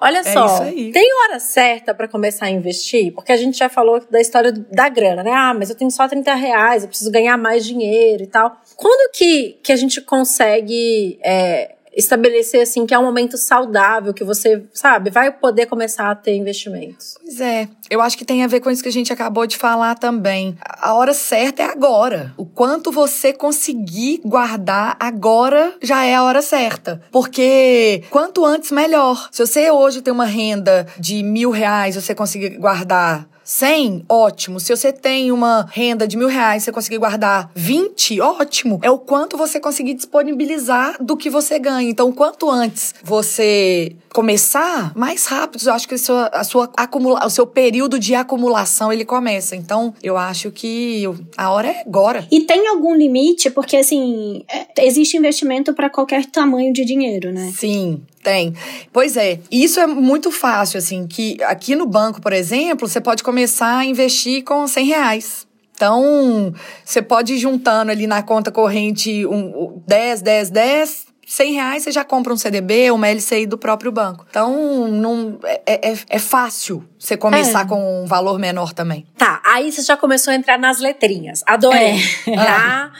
Olha 0.00 0.18
é 0.18 0.22
só, 0.22 0.58
tem 0.58 1.10
hora 1.24 1.40
certa 1.40 1.94
para 1.94 2.06
começar 2.06 2.46
a 2.46 2.50
investir? 2.50 3.12
Porque 3.12 3.32
a 3.32 3.36
gente 3.36 3.58
já 3.58 3.68
falou 3.68 4.00
da 4.10 4.20
história 4.20 4.52
da 4.52 4.88
grana, 4.88 5.22
né? 5.22 5.32
Ah, 5.32 5.54
mas 5.54 5.70
eu 5.70 5.76
tenho 5.76 5.90
só 5.90 6.06
30 6.06 6.34
reais, 6.34 6.82
eu 6.82 6.88
preciso 6.88 7.10
ganhar 7.10 7.36
mais 7.36 7.64
dinheiro 7.64 8.22
e 8.22 8.26
tal. 8.26 8.60
Quando 8.76 9.10
que, 9.12 9.58
que 9.62 9.72
a 9.72 9.76
gente 9.76 10.00
consegue. 10.00 11.18
É, 11.22 11.74
estabelecer 11.98 12.62
assim 12.62 12.86
que 12.86 12.94
é 12.94 12.98
um 12.98 13.04
momento 13.04 13.36
saudável 13.36 14.14
que 14.14 14.22
você, 14.22 14.64
sabe, 14.72 15.10
vai 15.10 15.32
poder 15.32 15.66
começar 15.66 16.10
a 16.10 16.14
ter 16.14 16.36
investimentos. 16.36 17.16
Pois 17.20 17.40
é, 17.40 17.68
eu 17.90 18.00
acho 18.00 18.16
que 18.16 18.24
tem 18.24 18.44
a 18.44 18.46
ver 18.46 18.60
com 18.60 18.70
isso 18.70 18.82
que 18.82 18.88
a 18.88 18.92
gente 18.92 19.12
acabou 19.12 19.46
de 19.46 19.56
falar 19.56 19.96
também. 19.96 20.56
A 20.64 20.94
hora 20.94 21.12
certa 21.12 21.62
é 21.62 21.66
agora. 21.66 22.32
O 22.36 22.46
quanto 22.46 22.92
você 22.92 23.32
conseguir 23.32 24.20
guardar 24.24 24.96
agora 25.00 25.74
já 25.82 26.04
é 26.04 26.14
a 26.14 26.22
hora 26.22 26.40
certa. 26.40 27.02
Porque 27.10 28.04
quanto 28.10 28.44
antes, 28.44 28.70
melhor. 28.70 29.28
Se 29.32 29.44
você 29.44 29.70
hoje 29.70 30.00
tem 30.00 30.12
uma 30.12 30.24
renda 30.24 30.86
de 30.98 31.22
mil 31.22 31.50
reais, 31.50 31.96
você 31.96 32.14
conseguir 32.14 32.58
guardar 32.58 33.28
100, 33.48 34.04
ótimo. 34.10 34.60
Se 34.60 34.76
você 34.76 34.92
tem 34.92 35.32
uma 35.32 35.66
renda 35.72 36.06
de 36.06 36.18
mil 36.18 36.28
reais, 36.28 36.64
você 36.64 36.70
conseguir 36.70 36.98
guardar 36.98 37.50
20, 37.54 38.20
ótimo. 38.20 38.78
É 38.82 38.90
o 38.90 38.98
quanto 38.98 39.38
você 39.38 39.58
conseguir 39.58 39.94
disponibilizar 39.94 41.02
do 41.02 41.16
que 41.16 41.30
você 41.30 41.58
ganha. 41.58 41.88
Então, 41.88 42.12
quanto 42.12 42.50
antes 42.50 42.94
você 43.02 43.96
começar, 44.12 44.92
mais 44.94 45.24
rápido, 45.24 45.66
eu 45.66 45.72
acho 45.72 45.88
que 45.88 45.94
a 45.94 45.98
sua, 45.98 46.26
a 46.26 46.44
sua 46.44 46.70
acumula, 46.76 47.24
o 47.24 47.30
seu 47.30 47.46
período 47.46 47.98
de 47.98 48.14
acumulação 48.14 48.92
ele 48.92 49.06
começa. 49.06 49.56
Então, 49.56 49.94
eu 50.02 50.18
acho 50.18 50.50
que 50.50 51.04
a 51.34 51.50
hora 51.50 51.68
é 51.68 51.80
agora. 51.86 52.26
E 52.30 52.42
tem 52.42 52.68
algum 52.68 52.94
limite? 52.94 53.48
Porque, 53.48 53.78
assim, 53.78 54.44
é, 54.46 54.66
existe 54.84 55.16
investimento 55.16 55.72
para 55.72 55.88
qualquer 55.88 56.26
tamanho 56.26 56.70
de 56.70 56.84
dinheiro, 56.84 57.32
né? 57.32 57.50
Sim, 57.56 58.02
tem. 58.28 58.54
Pois 58.92 59.16
é, 59.16 59.40
isso 59.50 59.80
é 59.80 59.86
muito 59.86 60.30
fácil, 60.30 60.76
assim, 60.76 61.06
que 61.06 61.42
aqui 61.44 61.74
no 61.74 61.86
banco, 61.86 62.20
por 62.20 62.34
exemplo, 62.34 62.86
você 62.86 63.00
pode 63.00 63.22
começar 63.22 63.78
a 63.78 63.84
investir 63.86 64.44
com 64.44 64.68
100 64.68 64.86
reais. 64.86 65.48
Então, 65.74 66.52
você 66.84 67.00
pode 67.00 67.34
ir 67.34 67.38
juntando 67.38 67.90
ali 67.90 68.06
na 68.06 68.22
conta 68.22 68.50
corrente 68.50 69.24
um, 69.24 69.80
10, 69.86 70.20
10, 70.20 70.50
10, 70.50 71.06
100 71.26 71.52
reais 71.52 71.82
você 71.84 71.92
já 71.92 72.04
compra 72.04 72.32
um 72.32 72.36
CDB, 72.36 72.90
uma 72.90 73.08
LCI 73.08 73.46
do 73.46 73.56
próprio 73.56 73.92
banco. 73.92 74.26
Então, 74.28 74.88
não, 74.88 75.38
é, 75.44 75.90
é, 75.90 75.98
é 76.10 76.18
fácil 76.18 76.84
você 76.98 77.16
começar 77.16 77.62
é. 77.62 77.68
com 77.68 78.02
um 78.02 78.06
valor 78.06 78.38
menor 78.38 78.74
também. 78.74 79.06
Tá, 79.16 79.40
aí 79.44 79.70
você 79.72 79.82
já 79.82 79.96
começou 79.96 80.32
a 80.32 80.36
entrar 80.36 80.58
nas 80.58 80.80
letrinhas. 80.80 81.42
Adorei. 81.46 81.96
É. 82.26 82.36
Tá? 82.36 82.92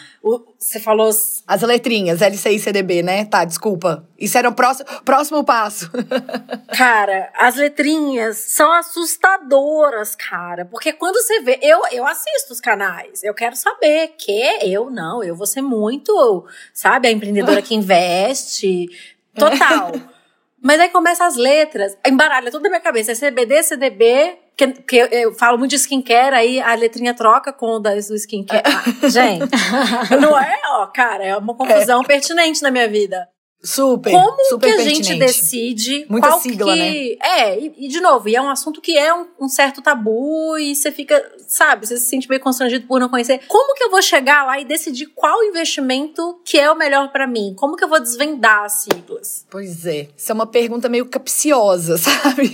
Você 0.59 0.81
falou. 0.81 1.11
As 1.47 1.63
letrinhas, 1.63 2.21
LCI 2.21 2.57
e 2.57 2.59
CDB, 2.59 3.03
né? 3.03 3.25
Tá, 3.25 3.45
desculpa. 3.45 4.09
Isso 4.19 4.37
era 4.37 4.49
o 4.49 4.55
próximo, 4.55 4.87
próximo 5.05 5.45
passo. 5.45 5.91
cara, 6.77 7.31
as 7.37 7.57
letrinhas 7.57 8.37
são 8.39 8.73
assustadoras, 8.73 10.15
cara. 10.15 10.65
Porque 10.65 10.93
quando 10.93 11.15
você 11.17 11.41
vê. 11.41 11.59
Eu, 11.63 11.81
eu 11.93 12.07
assisto 12.07 12.53
os 12.53 12.61
canais. 12.61 13.23
Eu 13.23 13.35
quero 13.35 13.57
saber 13.57 14.15
que 14.19 14.41
eu 14.63 14.91
não. 14.91 15.23
Eu 15.23 15.37
vou 15.37 15.47
ser 15.47 15.63
muito, 15.63 16.47
sabe, 16.73 17.09
a 17.09 17.11
empreendedora 17.11 17.63
que 17.63 17.75
investe. 17.77 18.87
Total. 19.35 19.93
Mas 20.61 20.81
aí 20.81 20.89
começa 20.89 21.25
as 21.25 21.37
letras, 21.37 21.97
embaralha 22.05 22.51
tudo 22.51 22.63
na 22.65 22.71
minha 22.71 22.81
cabeça. 22.81 23.13
É 23.13 23.15
CBD, 23.15 23.63
CDB, 23.63 24.39
que, 24.59 24.67
que 24.83 24.97
eu, 24.97 25.33
falo 25.33 25.57
muito 25.57 25.71
de 25.71 25.77
skincare, 25.77 26.35
aí 26.35 26.61
a 26.61 26.75
letrinha 26.75 27.15
troca 27.15 27.53
com 27.53 27.77
o 27.77 27.79
do 27.79 28.17
skincare. 28.17 28.65
Ah, 28.67 29.09
gente, 29.09 29.49
não 30.21 30.37
é, 30.37 30.61
ó, 30.73 30.87
cara, 30.87 31.25
é 31.25 31.37
uma 31.37 31.55
confusão 31.55 32.03
é. 32.03 32.05
pertinente 32.05 32.61
na 32.61 32.71
minha 32.71 32.89
vida. 32.89 33.29
Super. 33.63 34.13
Como 34.13 34.45
super 34.45 34.69
que 34.69 34.73
a 34.73 34.77
pertinente. 34.77 35.09
gente 35.09 35.19
decide 35.19 36.07
Muita 36.09 36.29
qual 36.29 36.41
sigla, 36.41 36.73
que... 36.75 36.79
né? 36.79 37.17
É, 37.21 37.59
e, 37.59 37.75
e, 37.77 37.89
de 37.89 38.01
novo, 38.01 38.29
e 38.29 38.37
é 38.37 38.41
um 38.41 38.49
assunto 38.49 38.81
que 38.81 38.97
é 38.97 39.13
um, 39.13 39.27
um, 39.41 39.49
certo 39.49 39.83
tabu 39.83 40.57
e 40.59 40.77
você 40.77 40.93
fica, 40.93 41.21
sabe, 41.49 41.85
você 41.85 41.97
se 41.97 42.07
sente 42.07 42.29
meio 42.29 42.41
constrangido 42.41 42.87
por 42.87 43.01
não 43.01 43.09
conhecer. 43.09 43.41
Como 43.49 43.75
que 43.75 43.83
eu 43.83 43.91
vou 43.91 44.01
chegar 44.01 44.45
lá 44.47 44.61
e 44.61 44.65
decidir 44.65 45.07
qual 45.07 45.43
investimento 45.43 46.41
que 46.45 46.57
é 46.57 46.71
o 46.71 46.77
melhor 46.77 47.11
para 47.11 47.27
mim? 47.27 47.53
Como 47.57 47.75
que 47.75 47.83
eu 47.83 47.89
vou 47.89 47.99
desvendar 47.99 48.65
as 48.65 48.85
siglas? 48.85 49.45
Pois 49.51 49.85
é, 49.85 50.09
isso 50.17 50.31
é 50.31 50.35
uma 50.35 50.47
pergunta 50.47 50.89
meio 50.89 51.07
capciosa, 51.07 51.99
sabe? 51.99 52.53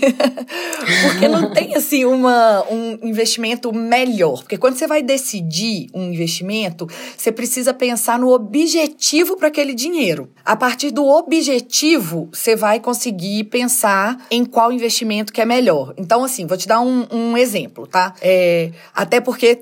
Porque 1.02 1.28
não 1.28 1.52
tem 1.52 1.74
assim 1.74 2.06
uma, 2.06 2.64
um 2.70 2.98
investimento 3.02 3.70
melhor. 3.74 4.38
Porque 4.40 4.56
quando 4.56 4.76
você 4.76 4.86
vai 4.86 5.02
decidir 5.02 5.90
um 5.92 6.04
investimento, 6.04 6.86
você 7.14 7.30
precisa 7.30 7.74
pensar 7.74 8.18
no 8.18 8.30
objetivo 8.30 9.36
para 9.36 9.48
aquele 9.48 9.74
dinheiro. 9.74 10.32
A 10.42 10.56
partir 10.56 10.93
do 10.94 11.06
objetivo, 11.06 12.28
você 12.32 12.54
vai 12.54 12.78
conseguir 12.78 13.44
pensar 13.44 14.16
em 14.30 14.44
qual 14.44 14.72
investimento 14.72 15.32
que 15.32 15.40
é 15.40 15.44
melhor. 15.44 15.92
Então, 15.98 16.22
assim, 16.22 16.46
vou 16.46 16.56
te 16.56 16.68
dar 16.68 16.80
um, 16.80 17.06
um 17.10 17.36
exemplo, 17.36 17.86
tá? 17.86 18.14
É, 18.22 18.70
até 18.94 19.20
porque 19.20 19.58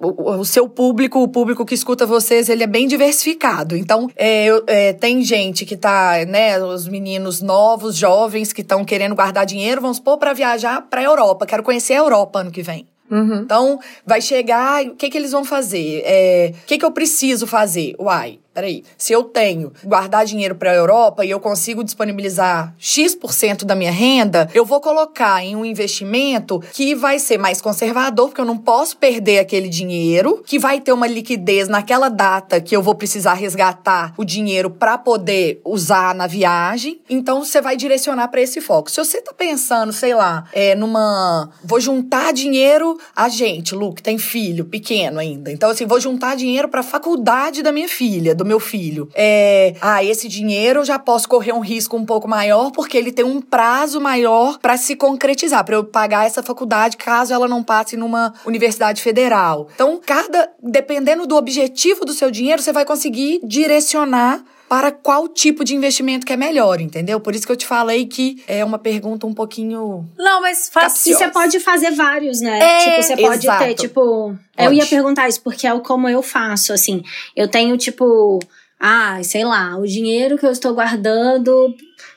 o, 0.00 0.44
seu 0.44 0.68
público, 0.68 1.20
o 1.20 1.28
público 1.28 1.64
que 1.64 1.74
escuta 1.74 2.04
vocês, 2.04 2.50
ele 2.50 2.62
é 2.62 2.66
bem 2.66 2.86
diversificado. 2.86 3.74
Então, 3.74 4.10
é, 4.14 4.48
é, 4.66 4.92
tem 4.92 5.22
gente 5.22 5.64
que 5.64 5.76
tá, 5.76 6.24
né, 6.28 6.62
os 6.62 6.86
meninos 6.86 7.40
novos, 7.40 7.96
jovens, 7.96 8.52
que 8.52 8.60
estão 8.60 8.84
querendo 8.84 9.14
guardar 9.14 9.46
dinheiro, 9.46 9.80
vamos 9.80 9.96
supor, 9.96 10.18
para 10.18 10.34
viajar 10.34 10.82
para 10.82 11.00
a 11.00 11.04
Europa. 11.04 11.46
Quero 11.46 11.62
conhecer 11.62 11.94
a 11.94 11.98
Europa 11.98 12.40
ano 12.40 12.50
que 12.50 12.62
vem. 12.62 12.86
Uhum. 13.10 13.40
Então, 13.42 13.78
vai 14.04 14.20
chegar, 14.20 14.84
o 14.84 14.96
que, 14.96 15.08
que 15.08 15.16
eles 15.16 15.32
vão 15.32 15.44
fazer? 15.44 16.02
É, 16.04 16.52
o 16.62 16.66
que, 16.66 16.78
que 16.78 16.84
eu 16.84 16.90
preciso 16.90 17.46
fazer? 17.46 17.94
Uai, 17.98 18.38
peraí, 18.54 18.84
se 18.96 19.12
eu 19.12 19.24
tenho 19.24 19.72
guardar 19.82 20.24
dinheiro 20.24 20.54
para 20.54 20.70
a 20.70 20.74
Europa 20.74 21.24
e 21.24 21.30
eu 21.30 21.40
consigo 21.40 21.82
disponibilizar 21.82 22.72
X% 22.78 23.64
da 23.64 23.74
minha 23.74 23.90
renda, 23.90 24.48
eu 24.54 24.64
vou 24.64 24.80
colocar 24.80 25.42
em 25.42 25.56
um 25.56 25.64
investimento 25.64 26.62
que 26.72 26.94
vai 26.94 27.18
ser 27.18 27.36
mais 27.36 27.60
conservador, 27.60 28.28
porque 28.28 28.40
eu 28.40 28.44
não 28.44 28.56
posso 28.56 28.96
perder 28.96 29.40
aquele 29.40 29.68
dinheiro, 29.68 30.42
que 30.46 30.58
vai 30.58 30.80
ter 30.80 30.92
uma 30.92 31.06
liquidez 31.06 31.68
naquela 31.68 32.08
data 32.08 32.60
que 32.60 32.76
eu 32.76 32.82
vou 32.82 32.94
precisar 32.94 33.34
resgatar 33.34 34.14
o 34.16 34.24
dinheiro 34.24 34.70
para 34.70 34.96
poder 34.96 35.60
usar 35.64 36.14
na 36.14 36.26
viagem. 36.26 37.00
Então 37.10 37.44
você 37.44 37.60
vai 37.60 37.76
direcionar 37.76 38.28
para 38.28 38.40
esse 38.40 38.60
foco. 38.60 38.90
Se 38.90 39.02
você 39.02 39.20
tá 39.20 39.32
pensando, 39.32 39.92
sei 39.92 40.14
lá, 40.14 40.44
é, 40.52 40.74
numa 40.74 41.50
vou 41.64 41.80
juntar 41.80 42.32
dinheiro 42.32 42.98
a 43.16 43.28
gente, 43.28 43.74
Lu, 43.74 43.92
que 43.92 44.02
tem 44.02 44.18
filho 44.18 44.64
pequeno 44.64 45.18
ainda. 45.18 45.50
Então 45.50 45.70
assim, 45.70 45.86
vou 45.86 45.98
juntar 45.98 46.36
dinheiro 46.36 46.68
para 46.68 46.82
faculdade 46.82 47.62
da 47.62 47.72
minha 47.72 47.88
filha, 47.88 48.34
do 48.34 48.43
meu 48.44 48.60
filho. 48.60 49.08
É, 49.14 49.74
ah, 49.80 50.02
esse 50.02 50.28
dinheiro 50.28 50.80
eu 50.80 50.84
já 50.84 50.98
posso 50.98 51.28
correr 51.28 51.52
um 51.52 51.60
risco 51.60 51.96
um 51.96 52.04
pouco 52.04 52.28
maior 52.28 52.70
porque 52.70 52.96
ele 52.96 53.12
tem 53.12 53.24
um 53.24 53.40
prazo 53.40 54.00
maior 54.00 54.58
para 54.58 54.76
se 54.76 54.96
concretizar, 54.96 55.64
para 55.64 55.76
eu 55.76 55.84
pagar 55.84 56.26
essa 56.26 56.42
faculdade 56.42 56.96
caso 56.96 57.32
ela 57.32 57.48
não 57.48 57.62
passe 57.62 57.96
numa 57.96 58.34
universidade 58.44 59.02
federal. 59.02 59.68
Então, 59.74 60.00
cada 60.04 60.50
dependendo 60.62 61.26
do 61.26 61.36
objetivo 61.36 62.04
do 62.04 62.12
seu 62.12 62.30
dinheiro, 62.30 62.62
você 62.62 62.72
vai 62.72 62.84
conseguir 62.84 63.40
direcionar 63.44 64.42
para 64.68 64.90
qual 64.90 65.28
tipo 65.28 65.64
de 65.64 65.74
investimento 65.74 66.24
que 66.24 66.32
é 66.32 66.36
melhor, 66.36 66.80
entendeu? 66.80 67.20
Por 67.20 67.34
isso 67.34 67.46
que 67.46 67.52
eu 67.52 67.56
te 67.56 67.66
falei 67.66 68.06
que 68.06 68.42
é 68.46 68.64
uma 68.64 68.78
pergunta 68.78 69.26
um 69.26 69.34
pouquinho. 69.34 70.08
Não, 70.18 70.40
mas 70.40 70.68
faz. 70.68 71.06
E 71.06 71.14
você 71.14 71.28
pode 71.28 71.60
fazer 71.60 71.90
vários, 71.92 72.40
né? 72.40 72.58
É, 72.58 72.78
tipo, 72.78 73.02
você 73.02 73.16
pode 73.16 73.46
exato. 73.46 73.64
ter, 73.64 73.74
tipo. 73.74 74.36
Eu 74.56 74.72
ia 74.72 74.86
perguntar 74.86 75.28
isso, 75.28 75.42
porque 75.42 75.66
é 75.66 75.78
como 75.80 76.08
eu 76.08 76.22
faço, 76.22 76.72
assim. 76.72 77.02
Eu 77.36 77.48
tenho, 77.48 77.76
tipo. 77.76 78.38
Ah, 78.80 79.22
sei 79.22 79.44
lá, 79.44 79.76
o 79.76 79.86
dinheiro 79.86 80.36
que 80.36 80.44
eu 80.44 80.50
estou 80.50 80.74
guardando 80.74 81.74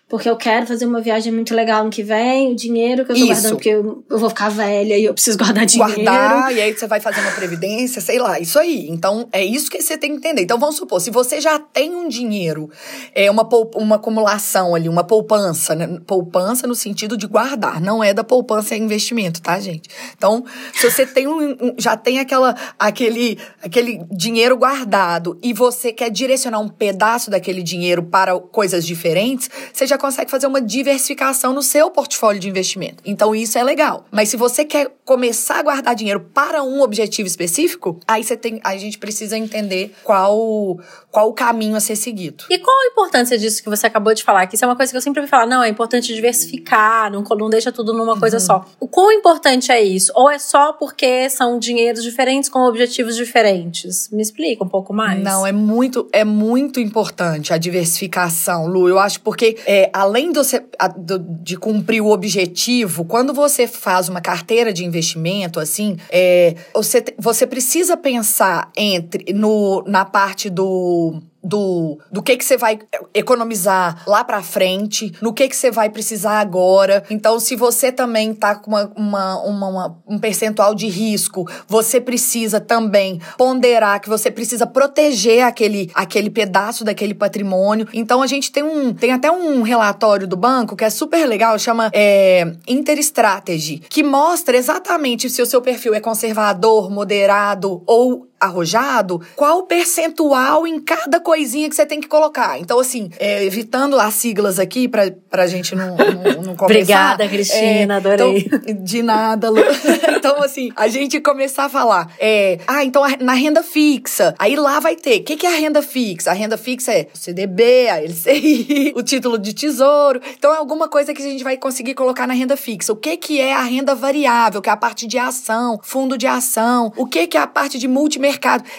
porque 0.09 0.29
eu 0.29 0.37
quero 0.37 0.65
fazer 0.65 0.85
uma 0.85 1.01
viagem 1.01 1.33
muito 1.33 1.53
legal 1.53 1.83
no 1.83 1.89
que 1.89 2.01
vem, 2.01 2.51
o 2.53 2.55
dinheiro 2.55 3.05
que 3.05 3.11
eu 3.11 3.15
tô 3.15 3.21
Isso. 3.21 3.27
guardando 3.33 3.53
porque 3.55 3.69
eu, 3.69 4.05
eu 4.09 4.17
vou 4.17 4.29
ficar 4.29 4.49
velha 4.49 4.97
e 4.97 5.03
eu 5.03 5.13
preciso 5.13 5.37
guardar 5.37 5.65
dinheiro. 5.65 6.01
Guardar, 6.01 6.55
e 6.55 6.61
aí 6.61 6.73
você 6.73 6.87
vai 6.87 7.01
fazer 7.01 7.19
uma 7.19 7.31
previdência, 7.31 8.01
sei 8.01 8.17
lá, 8.17 8.39
isso 8.39 8.57
aí. 8.57 8.87
Então, 8.89 9.27
é 9.33 9.43
isso 9.43 9.69
que 9.69 9.81
você 9.81 9.97
tem 9.97 10.11
que 10.11 10.17
entender. 10.17 10.43
Então, 10.43 10.57
vamos 10.57 10.77
supor, 10.77 11.01
se 11.01 11.11
você 11.11 11.41
já 11.41 11.59
tem 11.59 11.93
um 11.93 12.07
dinheiro, 12.07 12.69
é 13.13 13.29
uma, 13.29 13.45
uma 13.75 13.97
acumulação 13.97 14.73
ali, 14.73 14.87
uma 14.87 15.03
poupança, 15.03 15.75
né? 15.75 15.99
Poupança 16.07 16.65
no 16.65 16.75
sentido 16.75 17.17
de 17.17 17.27
guardar, 17.27 17.81
não 17.81 18.01
é 18.01 18.13
da 18.13 18.23
poupança 18.23 18.75
é 18.75 18.77
investimento, 18.77 19.41
tá, 19.41 19.59
gente? 19.59 19.89
Então, 20.17 20.45
se 20.73 20.89
você 20.89 21.05
tem 21.05 21.27
um, 21.27 21.51
um- 21.51 21.75
já 21.77 21.97
tem 21.97 22.19
aquela, 22.19 22.55
aquele, 22.79 23.37
aquele 23.61 24.05
dinheiro 24.09 24.55
guardado 24.55 25.37
e 25.43 25.51
você 25.51 25.91
quer 25.91 26.09
direcionar 26.09 26.59
um 26.59 26.69
pedaço 26.69 27.29
daquele 27.29 27.61
dinheiro 27.61 28.03
para 28.03 28.39
coisas 28.39 28.85
diferentes, 28.85 29.49
você 29.73 29.85
já 29.85 29.96
consegue 29.97 30.29
fazer 30.29 30.47
uma 30.47 30.61
diversificação 30.61 31.53
no 31.53 31.61
seu 31.61 31.89
portfólio 31.89 32.39
de 32.39 32.49
investimento. 32.49 33.03
Então, 33.05 33.35
isso 33.35 33.57
é 33.57 33.63
legal. 33.63 34.05
Mas 34.11 34.29
se 34.29 34.37
você 34.37 34.65
quer 34.65 34.91
começar 35.05 35.59
a 35.59 35.63
guardar 35.63 35.95
dinheiro 35.95 36.19
para 36.33 36.63
um 36.63 36.81
objetivo 36.81 37.27
específico, 37.27 37.99
aí 38.07 38.23
você 38.23 38.35
tem, 38.35 38.59
a 38.63 38.75
gente 38.77 38.97
precisa 38.97 39.37
entender 39.37 39.93
qual, 40.03 40.79
qual 41.11 41.29
o 41.29 41.33
caminho 41.33 41.75
a 41.75 41.79
ser 41.79 41.95
seguido. 41.95 42.45
E 42.49 42.59
qual 42.59 42.77
a 42.77 42.87
importância 42.87 43.37
disso 43.37 43.63
que 43.63 43.69
você 43.69 43.87
acabou 43.87 44.13
de 44.13 44.23
falar? 44.23 44.47
Que 44.47 44.55
isso 44.55 44.65
é 44.65 44.67
uma 44.67 44.75
coisa 44.75 44.91
que 44.91 44.97
eu 44.97 45.01
sempre 45.01 45.21
ouvi 45.21 45.29
falar. 45.29 45.45
Não, 45.45 45.63
é 45.63 45.69
importante 45.69 46.13
diversificar, 46.13 47.11
não, 47.11 47.23
não 47.23 47.49
deixa 47.49 47.71
tudo 47.71 47.93
numa 47.93 48.19
coisa 48.19 48.39
só. 48.39 48.65
O 48.79 48.87
quão 48.87 49.11
importante 49.11 49.71
é 49.71 49.81
isso? 49.81 50.11
Ou 50.15 50.29
é 50.29 50.39
só 50.39 50.73
porque 50.73 51.29
são 51.29 51.57
dinheiros 51.57 52.03
diferentes 52.03 52.49
com 52.49 52.59
objetivos 52.59 53.15
diferentes? 53.15 54.09
Me 54.11 54.21
explica 54.21 54.63
um 54.63 54.67
pouco 54.67 54.93
mais. 54.93 55.21
Não, 55.21 55.45
é 55.45 55.51
muito, 55.51 56.07
é 56.11 56.23
muito 56.23 56.79
importante 56.79 57.53
a 57.53 57.57
diversificação, 57.57 58.67
Lu. 58.67 58.89
Eu 58.89 58.99
acho 58.99 59.21
porque, 59.21 59.57
é, 59.65 59.86
além 59.93 60.31
a- 60.79 60.87
do- 60.87 61.19
de 61.19 61.57
cumprir 61.57 62.01
o 62.01 62.09
objetivo, 62.11 63.05
quando 63.05 63.33
você 63.33 63.67
faz 63.67 64.09
uma 64.09 64.21
carteira 64.21 64.71
de 64.73 64.85
investimento, 64.85 65.59
assim, 65.59 65.97
é, 66.09 66.55
você, 66.73 67.03
você 67.17 67.45
precisa 67.47 67.95
pensar 67.97 68.71
entre 68.75 69.33
no, 69.33 69.83
na 69.87 70.05
parte 70.05 70.49
do. 70.49 71.21
Do, 71.47 71.97
do 72.11 72.21
que 72.21 72.35
que 72.35 72.43
você 72.43 72.57
vai 72.57 72.77
economizar 73.13 74.03
lá 74.05 74.23
pra 74.23 74.41
frente, 74.41 75.13
no 75.21 75.33
que 75.33 75.47
que 75.47 75.55
você 75.55 75.71
vai 75.71 75.89
precisar 75.89 76.39
agora. 76.39 77.03
Então, 77.09 77.39
se 77.39 77.55
você 77.55 77.91
também 77.91 78.33
tá 78.33 78.55
com 78.55 78.71
uma, 78.71 78.91
uma, 78.95 79.41
uma- 79.43 79.67
uma- 79.67 79.97
um 80.07 80.19
percentual 80.19 80.75
de 80.75 80.87
risco, 80.87 81.45
você 81.67 82.01
precisa 82.01 82.59
também 82.59 83.19
ponderar 83.37 83.99
que 84.01 84.09
você 84.09 84.29
precisa 84.29 84.67
proteger 84.67 85.43
aquele, 85.43 85.89
aquele 85.93 86.29
pedaço 86.29 86.83
daquele 86.83 87.13
patrimônio. 87.13 87.87
Então, 87.93 88.21
a 88.21 88.27
gente 88.27 88.51
tem 88.51 88.63
um 88.63 88.93
tem 88.93 89.11
até 89.13 89.31
um 89.31 89.61
relatório 89.61 90.27
do 90.27 90.35
banco 90.35 90.75
que 90.75 90.83
é 90.83 90.89
super 90.89 91.25
legal, 91.25 91.57
chama 91.59 91.89
é, 91.93 92.45
Interstrategy, 92.67 93.79
que 93.89 94.03
mostra 94.03 94.57
exatamente 94.57 95.29
se 95.29 95.41
o 95.41 95.45
seu 95.45 95.61
perfil 95.61 95.93
é 95.93 95.99
conservador, 95.99 96.89
moderado 96.89 97.81
ou 97.85 98.26
arrojado, 98.39 99.21
qual 99.35 99.59
o 99.59 99.63
percentual 99.63 100.67
em 100.67 100.79
cada 100.79 101.19
coisinha 101.19 101.69
que 101.69 101.75
você 101.75 101.85
tem 101.85 101.99
que 101.99 102.07
colocar. 102.07 102.59
Então, 102.59 102.79
assim, 102.79 103.09
é, 103.19 103.43
evitando 103.43 103.99
as 103.99 104.13
siglas 104.13 104.59
aqui 104.59 104.87
pra, 104.87 105.11
pra 105.29 105.47
gente 105.47 105.75
não, 105.75 105.95
não, 105.95 106.41
não 106.43 106.55
começar. 106.55 106.65
Obrigada, 106.65 107.27
Cristina, 107.27 107.97
adorei. 107.97 108.47
Então, 108.47 108.83
de 108.83 109.01
nada, 109.01 109.49
Lu. 109.49 109.61
então, 110.15 110.41
assim, 110.41 110.71
a 110.75 110.87
gente 110.87 111.19
começar 111.19 111.65
a 111.65 111.69
falar, 111.69 112.11
é, 112.19 112.59
ah, 112.67 112.83
então 112.83 113.03
na 113.19 113.33
renda 113.33 113.63
fixa, 113.63 114.35
aí 114.37 114.55
lá 114.55 114.79
vai 114.79 114.95
ter, 114.95 115.21
o 115.21 115.23
que, 115.23 115.35
que 115.35 115.45
é 115.45 115.55
a 115.55 115.59
renda 115.59 115.81
fixa? 115.81 116.31
A 116.31 116.33
renda 116.33 116.57
fixa 116.57 116.91
é 116.91 117.07
o 117.13 117.17
CDB, 117.17 117.89
a 117.89 118.01
LCI, 118.01 118.93
o 118.95 119.01
título 119.01 119.37
de 119.37 119.53
tesouro. 119.53 120.21
Então, 120.37 120.53
é 120.53 120.57
alguma 120.57 120.87
coisa 120.87 121.13
que 121.13 121.21
a 121.21 121.25
gente 121.25 121.43
vai 121.43 121.57
conseguir 121.57 121.95
colocar 121.95 122.27
na 122.27 122.33
renda 122.33 122.55
fixa. 122.55 122.93
O 122.93 122.95
que, 122.95 123.17
que 123.17 123.41
é 123.41 123.53
a 123.53 123.63
renda 123.63 123.95
variável, 123.95 124.61
que 124.61 124.69
é 124.69 124.71
a 124.71 124.77
parte 124.77 125.07
de 125.07 125.17
ação, 125.17 125.79
fundo 125.83 126.17
de 126.17 126.27
ação, 126.27 126.93
o 126.95 127.05
que, 127.05 127.27
que 127.27 127.37
é 127.37 127.41
a 127.41 127.47
parte 127.47 127.79
de 127.79 127.87
multimercado. 127.87 128.26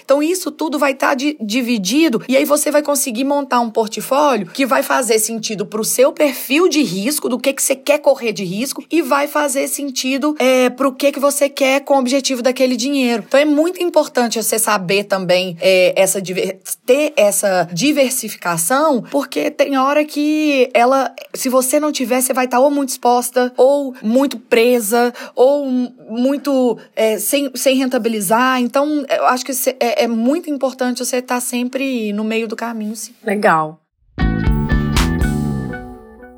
Então, 0.05 0.23
isso 0.23 0.50
tudo 0.50 0.78
vai 0.78 0.93
estar 0.93 1.14
dividido 1.14 2.23
e 2.28 2.37
aí 2.37 2.45
você 2.45 2.71
vai 2.71 2.83
conseguir 2.83 3.25
montar 3.25 3.61
um 3.61 3.71
portfólio 3.71 4.47
que 4.47 4.67
vai 4.67 4.83
fazer 4.83 5.19
sentido 5.19 5.67
pro 5.67 5.85
seu 5.85 6.12
perfil 6.12 6.69
de 6.69 6.83
risco, 6.83 7.28
do 7.28 7.38
que, 7.38 7.52
que 7.52 7.62
você 7.62 7.75
quer 7.75 7.99
correr 7.99 8.33
de 8.33 8.45
risco, 8.45 8.85
e 8.90 9.02
vai 9.02 9.26
fazer 9.26 9.69
sentido 9.69 10.35
é, 10.38 10.71
pro 10.71 10.93
que, 10.93 11.12
que 11.12 11.21
você 11.21 11.49
quer 11.49 11.81
com 11.81 11.95
o 11.95 11.99
objetivo 11.99 12.43
daquele 12.43 12.76
dinheiro. 12.76 13.25
Então, 13.26 13.40
é 13.40 13.45
muito 13.45 13.83
importante 13.83 14.43
você 14.43 14.59
saber 14.59 15.05
também 15.05 15.57
é, 15.61 15.93
essa 16.00 16.21
ter 16.85 17.12
essa 17.17 17.69
diversificação, 17.73 19.02
porque 19.11 19.50
tem 19.50 19.76
hora 19.76 20.05
que 20.05 20.71
ela, 20.73 21.14
se 21.35 21.49
você 21.49 21.78
não 21.78 21.93
tiver, 21.93 22.21
você 22.21 22.33
vai 22.33 22.45
estar 22.47 22.61
ou 22.61 22.71
muito 22.71 22.90
exposta, 22.90 23.52
ou 23.57 23.95
muito 24.02 24.38
presa, 24.38 25.12
ou 25.35 25.67
muito 25.67 26.78
é, 26.97 27.19
sem, 27.19 27.50
sem 27.55 27.76
rentabilizar. 27.76 28.61
Então, 28.61 29.05
eu 29.09 29.26
acho 29.26 29.38
que 29.45 29.54
cê- 29.54 29.76
é, 29.80 30.04
é 30.04 30.09
muito 30.09 30.50
importante 30.50 31.04
você 31.04 31.16
estar 31.18 31.40
sempre 31.40 32.12
no 32.12 32.25
meio 32.25 32.47
do 32.49 32.57
caminho, 32.57 32.95
sim. 32.97 33.14
Legal. 33.25 33.80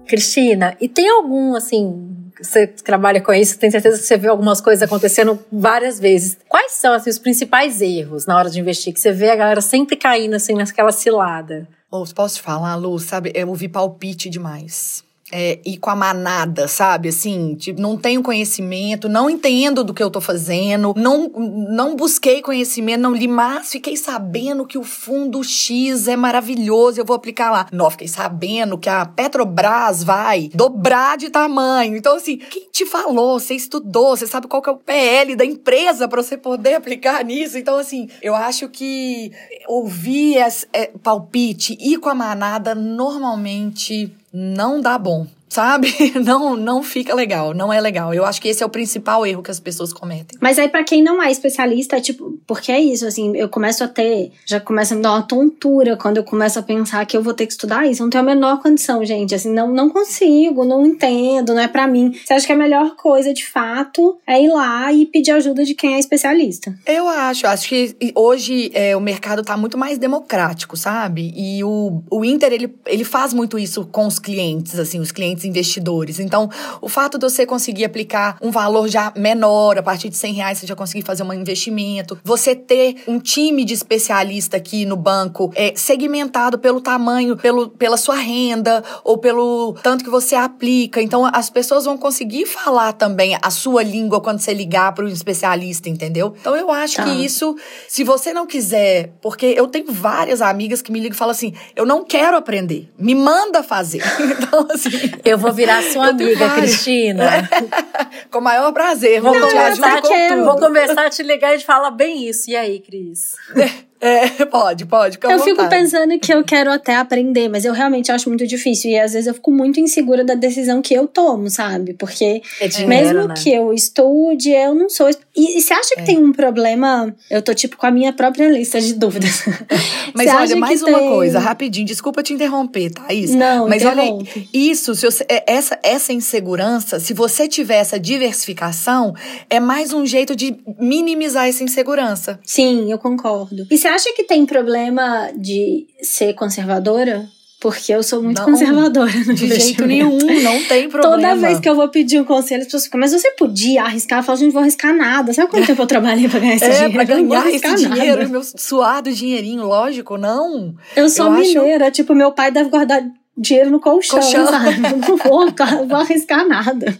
Cristina, 0.06 0.76
e 0.80 0.88
tem 0.88 1.08
algum, 1.08 1.54
assim, 1.54 2.16
você 2.40 2.66
que 2.66 2.82
trabalha 2.82 3.20
com 3.20 3.32
isso, 3.32 3.58
tem 3.58 3.70
certeza 3.70 3.98
que 3.98 4.04
você 4.04 4.16
vê 4.16 4.28
algumas 4.28 4.60
coisas 4.60 4.82
acontecendo 4.82 5.38
várias 5.52 6.00
vezes. 6.00 6.36
Quais 6.48 6.72
são, 6.72 6.92
assim, 6.92 7.10
os 7.10 7.18
principais 7.18 7.80
erros 7.80 8.26
na 8.26 8.36
hora 8.36 8.50
de 8.50 8.58
investir? 8.58 8.92
Que 8.92 9.00
você 9.00 9.12
vê 9.12 9.30
a 9.30 9.36
galera 9.36 9.60
sempre 9.60 9.96
caindo, 9.96 10.34
assim, 10.34 10.54
naquela 10.54 10.90
cilada? 10.90 11.68
Ou 11.90 12.04
posso 12.14 12.36
te 12.36 12.42
falar, 12.42 12.74
Lu, 12.76 12.98
sabe? 12.98 13.30
Eu 13.34 13.48
ouvi 13.48 13.68
palpite 13.68 14.28
demais 14.28 15.04
é, 15.32 15.58
ir 15.64 15.78
com 15.78 15.90
a 15.90 15.96
manada, 15.96 16.66
sabe? 16.66 17.08
Assim, 17.08 17.54
tipo, 17.54 17.80
não 17.80 17.96
tenho 17.96 18.22
conhecimento, 18.22 19.08
não 19.08 19.30
entendo 19.30 19.84
do 19.84 19.94
que 19.94 20.02
eu 20.02 20.10
tô 20.10 20.20
fazendo, 20.20 20.94
não, 20.96 21.28
não 21.28 21.94
busquei 21.94 22.42
conhecimento, 22.42 23.00
não 23.00 23.14
li, 23.14 23.28
mas 23.28 23.70
fiquei 23.70 23.96
sabendo 23.96 24.66
que 24.66 24.78
o 24.78 24.82
fundo 24.82 25.42
X 25.42 26.08
é 26.08 26.16
maravilhoso, 26.16 27.00
eu 27.00 27.04
vou 27.04 27.16
aplicar 27.16 27.50
lá. 27.50 27.66
Não, 27.72 27.90
fiquei 27.90 28.08
sabendo 28.08 28.78
que 28.78 28.88
a 28.88 29.06
Petrobras 29.06 30.02
vai 30.02 30.50
dobrar 30.54 31.16
de 31.16 31.30
tamanho. 31.30 31.96
Então, 31.96 32.16
assim, 32.16 32.36
quem 32.36 32.68
te 32.70 32.84
falou? 32.84 33.38
Você 33.38 33.54
estudou, 33.54 34.16
você 34.16 34.26
sabe 34.26 34.48
qual 34.48 34.62
que 34.62 34.68
é 34.68 34.72
o 34.72 34.76
PL 34.76 35.36
da 35.36 35.44
empresa 35.44 36.08
para 36.08 36.22
você 36.22 36.36
poder 36.36 36.74
aplicar 36.74 37.24
nisso. 37.24 37.58
Então, 37.58 37.76
assim, 37.76 38.08
eu 38.22 38.34
acho 38.34 38.68
que 38.68 39.30
ouvir 39.68 40.36
esse, 40.36 40.66
é, 40.72 40.90
palpite, 41.02 41.76
ir 41.80 41.98
com 41.98 42.08
a 42.08 42.14
manada, 42.14 42.74
normalmente 42.74 44.12
não 44.32 44.80
dá 44.80 44.98
bom 44.98 45.26
sabe? 45.50 45.92
Não, 46.24 46.56
não 46.56 46.82
fica 46.82 47.14
legal, 47.14 47.52
não 47.52 47.72
é 47.72 47.80
legal. 47.80 48.14
Eu 48.14 48.24
acho 48.24 48.40
que 48.40 48.48
esse 48.48 48.62
é 48.62 48.66
o 48.66 48.68
principal 48.68 49.26
erro 49.26 49.42
que 49.42 49.50
as 49.50 49.58
pessoas 49.58 49.92
cometem. 49.92 50.38
Mas 50.40 50.58
aí 50.58 50.68
para 50.68 50.84
quem 50.84 51.02
não 51.02 51.20
é 51.22 51.30
especialista, 51.30 51.96
é 51.96 52.00
tipo, 52.00 52.38
porque 52.46 52.70
é 52.70 52.80
isso, 52.80 53.06
assim, 53.06 53.36
eu 53.36 53.48
começo 53.48 53.82
a 53.82 53.88
ter, 53.88 54.32
já 54.46 54.60
começa 54.60 54.94
a 54.94 54.96
me 54.96 55.02
dar 55.02 55.12
uma 55.12 55.22
tontura 55.22 55.96
quando 55.96 56.18
eu 56.18 56.24
começo 56.24 56.58
a 56.58 56.62
pensar 56.62 57.04
que 57.06 57.16
eu 57.16 57.22
vou 57.22 57.34
ter 57.34 57.46
que 57.46 57.52
estudar 57.52 57.86
isso. 57.86 58.02
Não 58.02 58.10
tenho 58.10 58.22
a 58.22 58.26
menor 58.26 58.62
condição, 58.62 59.04
gente, 59.04 59.34
assim, 59.34 59.52
não, 59.52 59.72
não 59.72 59.90
consigo, 59.90 60.64
não 60.64 60.86
entendo, 60.86 61.54
não 61.54 61.62
é 61.62 61.68
para 61.68 61.86
mim. 61.86 62.12
Você 62.24 62.34
acha 62.34 62.46
que 62.46 62.52
a 62.52 62.56
melhor 62.56 62.94
coisa, 62.94 63.32
de 63.32 63.46
fato, 63.46 64.18
é 64.26 64.42
ir 64.42 64.48
lá 64.48 64.92
e 64.92 65.06
pedir 65.06 65.32
ajuda 65.32 65.64
de 65.64 65.74
quem 65.74 65.94
é 65.94 65.98
especialista? 65.98 66.74
Eu 66.86 67.08
acho, 67.08 67.46
acho 67.46 67.68
que 67.68 67.96
hoje 68.14 68.70
é, 68.74 68.96
o 68.96 69.00
mercado 69.00 69.42
tá 69.42 69.56
muito 69.56 69.76
mais 69.76 69.98
democrático, 69.98 70.76
sabe? 70.76 71.32
E 71.36 71.64
o, 71.64 72.02
o 72.10 72.24
Inter, 72.24 72.52
ele, 72.52 72.74
ele 72.86 73.04
faz 73.04 73.32
muito 73.32 73.58
isso 73.58 73.86
com 73.86 74.06
os 74.06 74.18
clientes, 74.18 74.78
assim, 74.78 75.00
os 75.00 75.10
clientes 75.10 75.39
investidores. 75.44 76.18
Então, 76.18 76.48
o 76.80 76.88
fato 76.88 77.18
de 77.18 77.28
você 77.28 77.46
conseguir 77.46 77.84
aplicar 77.84 78.36
um 78.40 78.50
valor 78.50 78.88
já 78.88 79.12
menor, 79.16 79.78
a 79.78 79.82
partir 79.82 80.08
de 80.08 80.16
100 80.16 80.34
reais 80.34 80.58
você 80.58 80.66
já 80.66 80.76
conseguir 80.76 81.02
fazer 81.02 81.22
um 81.22 81.32
investimento, 81.32 82.18
você 82.24 82.54
ter 82.54 83.02
um 83.06 83.18
time 83.18 83.64
de 83.64 83.74
especialista 83.74 84.56
aqui 84.56 84.84
no 84.84 84.96
banco 84.96 85.50
é, 85.54 85.72
segmentado 85.74 86.58
pelo 86.58 86.80
tamanho, 86.80 87.36
pelo, 87.36 87.68
pela 87.68 87.96
sua 87.96 88.16
renda 88.16 88.82
ou 89.04 89.18
pelo 89.18 89.74
tanto 89.82 90.04
que 90.04 90.10
você 90.10 90.34
aplica. 90.34 91.00
Então, 91.00 91.28
as 91.32 91.50
pessoas 91.50 91.84
vão 91.84 91.96
conseguir 91.96 92.46
falar 92.46 92.92
também 92.92 93.36
a 93.40 93.50
sua 93.50 93.82
língua 93.82 94.20
quando 94.20 94.40
você 94.40 94.52
ligar 94.52 94.92
para 94.92 95.04
um 95.04 95.08
especialista, 95.08 95.88
entendeu? 95.88 96.34
Então, 96.40 96.56
eu 96.56 96.70
acho 96.70 96.96
tá. 96.96 97.04
que 97.04 97.10
isso, 97.24 97.56
se 97.88 98.04
você 98.04 98.32
não 98.32 98.46
quiser, 98.46 99.12
porque 99.20 99.46
eu 99.46 99.66
tenho 99.66 99.92
várias 99.92 100.40
amigas 100.40 100.82
que 100.82 100.92
me 100.92 101.00
ligam 101.00 101.14
e 101.14 101.18
falam 101.18 101.32
assim: 101.32 101.54
eu 101.74 101.86
não 101.86 102.04
quero 102.04 102.36
aprender, 102.36 102.90
me 102.98 103.14
manda 103.14 103.62
fazer. 103.62 104.02
então, 104.20 104.66
assim. 104.70 104.90
Eu 105.30 105.38
vou 105.38 105.52
virar 105.52 105.82
sua 105.82 106.08
amiga, 106.08 106.50
Cristina. 106.50 107.48
com 108.30 108.38
o 108.38 108.42
maior 108.42 108.72
prazer. 108.72 109.20
Vou, 109.20 109.32
não, 109.32 109.48
conversar, 109.48 110.00
vou 110.44 110.58
conversar, 110.58 111.10
te 111.10 111.22
ligar 111.22 111.54
e 111.54 111.58
te 111.58 111.64
falar 111.64 111.90
bem 111.90 112.28
isso. 112.28 112.50
E 112.50 112.56
aí, 112.56 112.80
Cris? 112.80 113.34
É, 114.00 114.28
pode, 114.46 114.86
pode. 114.86 115.18
eu 115.22 115.38
fico 115.40 115.68
pensando 115.68 116.18
que 116.18 116.32
eu 116.32 116.42
quero 116.42 116.72
até 116.72 116.96
aprender, 116.96 117.48
mas 117.48 117.64
eu 117.64 117.72
realmente 117.72 118.10
acho 118.10 118.28
muito 118.28 118.46
difícil. 118.46 118.90
E 118.90 118.98
às 118.98 119.12
vezes 119.12 119.26
eu 119.26 119.34
fico 119.34 119.52
muito 119.52 119.78
insegura 119.78 120.24
da 120.24 120.34
decisão 120.34 120.80
que 120.80 120.94
eu 120.94 121.06
tomo, 121.06 121.50
sabe? 121.50 121.94
Porque 121.94 122.42
é 122.60 122.68
dinheiro, 122.68 122.88
mesmo 122.88 123.28
né? 123.28 123.34
que 123.36 123.52
eu 123.52 123.72
estude, 123.72 124.50
eu 124.50 124.74
não 124.74 124.88
sou. 124.88 125.10
E, 125.36 125.58
e 125.58 125.60
você 125.60 125.74
acha 125.74 125.94
que 125.94 126.00
é. 126.00 126.04
tem 126.04 126.18
um 126.18 126.32
problema? 126.32 127.14
Eu 127.30 127.42
tô, 127.42 127.52
tipo, 127.52 127.76
com 127.76 127.86
a 127.86 127.90
minha 127.90 128.12
própria 128.12 128.48
lista 128.48 128.80
de 128.80 128.94
dúvidas. 128.94 129.44
mas 130.14 130.32
olha, 130.32 130.56
mais 130.56 130.82
uma 130.82 130.98
tem... 130.98 131.08
coisa, 131.10 131.38
rapidinho, 131.38 131.86
desculpa 131.86 132.22
te 132.22 132.32
interromper, 132.32 132.90
Thaís. 132.90 133.34
Não, 133.34 133.68
Mas 133.68 133.82
interrompe. 133.82 134.30
olha, 134.34 134.48
isso, 134.52 134.94
se 134.94 135.04
você, 135.04 135.24
é, 135.28 135.44
essa, 135.46 135.78
essa 135.82 136.12
insegurança, 136.12 136.98
se 136.98 137.12
você 137.12 137.46
tiver 137.46 137.76
essa 137.76 138.00
diversificação, 138.00 139.14
é 139.48 139.60
mais 139.60 139.92
um 139.92 140.06
jeito 140.06 140.34
de 140.34 140.56
minimizar 140.78 141.48
essa 141.48 141.62
insegurança. 141.62 142.38
Sim, 142.44 142.90
eu 142.90 142.98
concordo. 142.98 143.66
E 143.70 143.76
se 143.76 143.89
acha 143.90 144.12
que 144.14 144.24
tem 144.24 144.46
problema 144.46 145.30
de 145.36 145.86
ser 146.02 146.34
conservadora? 146.34 147.28
Porque 147.60 147.92
eu 147.92 148.02
sou 148.02 148.22
muito 148.22 148.38
não, 148.38 148.46
conservadora 148.46 149.12
no 149.26 149.34
De 149.34 149.46
jeito 149.46 149.84
nenhum, 149.84 150.16
não 150.16 150.64
tem 150.64 150.88
problema. 150.88 151.16
Toda 151.16 151.36
vez 151.36 151.60
que 151.60 151.68
eu 151.68 151.76
vou 151.76 151.88
pedir 151.88 152.18
um 152.18 152.24
conselho, 152.24 152.62
as 152.62 152.66
pessoas 152.66 152.84
ficam, 152.84 152.98
mas 152.98 153.12
você 153.12 153.32
podia 153.32 153.82
arriscar? 153.82 154.20
Eu 154.20 154.22
falo, 154.22 154.38
gente, 154.38 154.46
não 154.46 154.52
vou 154.54 154.62
arriscar 154.62 154.96
nada. 154.96 155.34
Sabe 155.34 155.50
quanto 155.50 155.66
tempo 155.68 155.82
eu 155.82 155.86
trabalhei 155.86 156.26
pra 156.26 156.40
ganhar 156.40 156.54
esse 156.54 156.64
é, 156.64 156.70
dinheiro? 156.70 156.92
Pra 156.94 157.04
ganhar 157.04 157.50
esse 157.50 157.66
nada. 157.66 157.76
dinheiro, 157.76 158.28
meu 158.30 158.42
suado 158.42 159.12
dinheirinho, 159.12 159.62
lógico, 159.66 160.16
não. 160.16 160.74
Eu 160.96 161.10
sou 161.10 161.26
eu 161.26 161.32
mineira, 161.32 161.84
acho... 161.84 161.96
tipo, 161.96 162.14
meu 162.14 162.32
pai 162.32 162.50
deve 162.50 162.70
guardar 162.70 163.02
dinheiro 163.36 163.70
no 163.70 163.78
colchão, 163.78 164.18
colchão. 164.18 164.46
sabe? 164.46 164.80
Não 164.80 165.16
vou, 165.18 165.44
não 165.52 165.86
vou 165.86 165.98
arriscar 165.98 166.48
nada. 166.48 166.98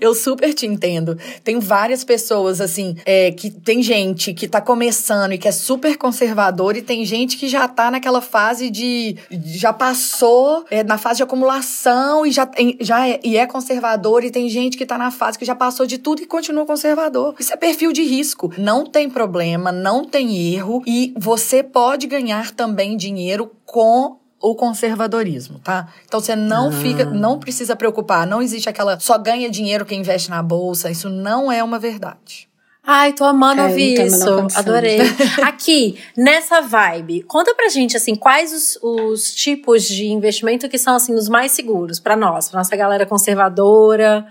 Eu 0.00 0.14
super 0.14 0.52
te 0.52 0.66
entendo. 0.66 1.18
Tem 1.42 1.58
várias 1.58 2.04
pessoas, 2.04 2.60
assim, 2.60 2.96
é, 3.04 3.30
que 3.30 3.50
tem 3.50 3.82
gente 3.82 4.32
que 4.34 4.46
tá 4.48 4.60
começando 4.60 5.32
e 5.32 5.38
que 5.38 5.48
é 5.48 5.52
super 5.52 5.96
conservador, 5.96 6.76
e 6.76 6.82
tem 6.82 7.04
gente 7.04 7.36
que 7.36 7.48
já 7.48 7.66
tá 7.68 7.90
naquela 7.90 8.20
fase 8.20 8.70
de. 8.70 9.16
já 9.30 9.72
passou 9.72 10.64
é, 10.70 10.82
na 10.82 10.98
fase 10.98 11.18
de 11.18 11.22
acumulação 11.22 12.26
e 12.26 12.30
já, 12.30 12.48
já 12.80 13.08
é, 13.08 13.20
e 13.24 13.36
é 13.36 13.46
conservador, 13.46 14.24
e 14.24 14.30
tem 14.30 14.48
gente 14.48 14.76
que 14.76 14.86
tá 14.86 14.98
na 14.98 15.10
fase 15.10 15.38
que 15.38 15.44
já 15.44 15.54
passou 15.54 15.86
de 15.86 15.98
tudo 15.98 16.22
e 16.22 16.26
continua 16.26 16.66
conservador. 16.66 17.34
Isso 17.38 17.52
é 17.52 17.56
perfil 17.56 17.92
de 17.92 18.02
risco. 18.02 18.52
Não 18.58 18.84
tem 18.84 19.08
problema, 19.08 19.72
não 19.72 20.04
tem 20.04 20.54
erro, 20.54 20.82
e 20.86 21.14
você 21.16 21.62
pode 21.62 22.06
ganhar 22.06 22.50
também 22.52 22.96
dinheiro 22.96 23.50
com 23.64 24.23
o 24.44 24.54
conservadorismo, 24.54 25.58
tá? 25.58 25.88
Então 26.04 26.20
você 26.20 26.36
não 26.36 26.68
ah. 26.68 26.72
fica, 26.72 27.04
não 27.06 27.38
precisa 27.38 27.74
preocupar, 27.74 28.26
não 28.26 28.42
existe 28.42 28.68
aquela 28.68 29.00
só 29.00 29.16
ganha 29.16 29.48
dinheiro 29.48 29.86
quem 29.86 30.00
investe 30.00 30.28
na 30.28 30.42
bolsa, 30.42 30.90
isso 30.90 31.08
não 31.08 31.50
é 31.50 31.64
uma 31.64 31.78
verdade. 31.78 32.46
Ai, 32.86 33.14
tô 33.14 33.24
amando 33.24 33.62
é, 33.62 33.64
ouvir 33.64 33.98
isso. 33.98 34.46
Adorei. 34.54 34.98
Aqui, 35.42 35.98
nessa 36.14 36.60
vibe, 36.60 37.22
conta 37.22 37.54
pra 37.54 37.70
gente, 37.70 37.96
assim, 37.96 38.14
quais 38.14 38.52
os, 38.52 38.78
os 38.82 39.34
tipos 39.34 39.84
de 39.84 40.08
investimento 40.08 40.68
que 40.68 40.76
são, 40.76 40.94
assim, 40.94 41.14
os 41.14 41.26
mais 41.26 41.52
seguros 41.52 41.98
para 41.98 42.14
nós, 42.14 42.50
pra 42.50 42.60
nossa 42.60 42.76
galera 42.76 43.06
conservadora. 43.06 44.26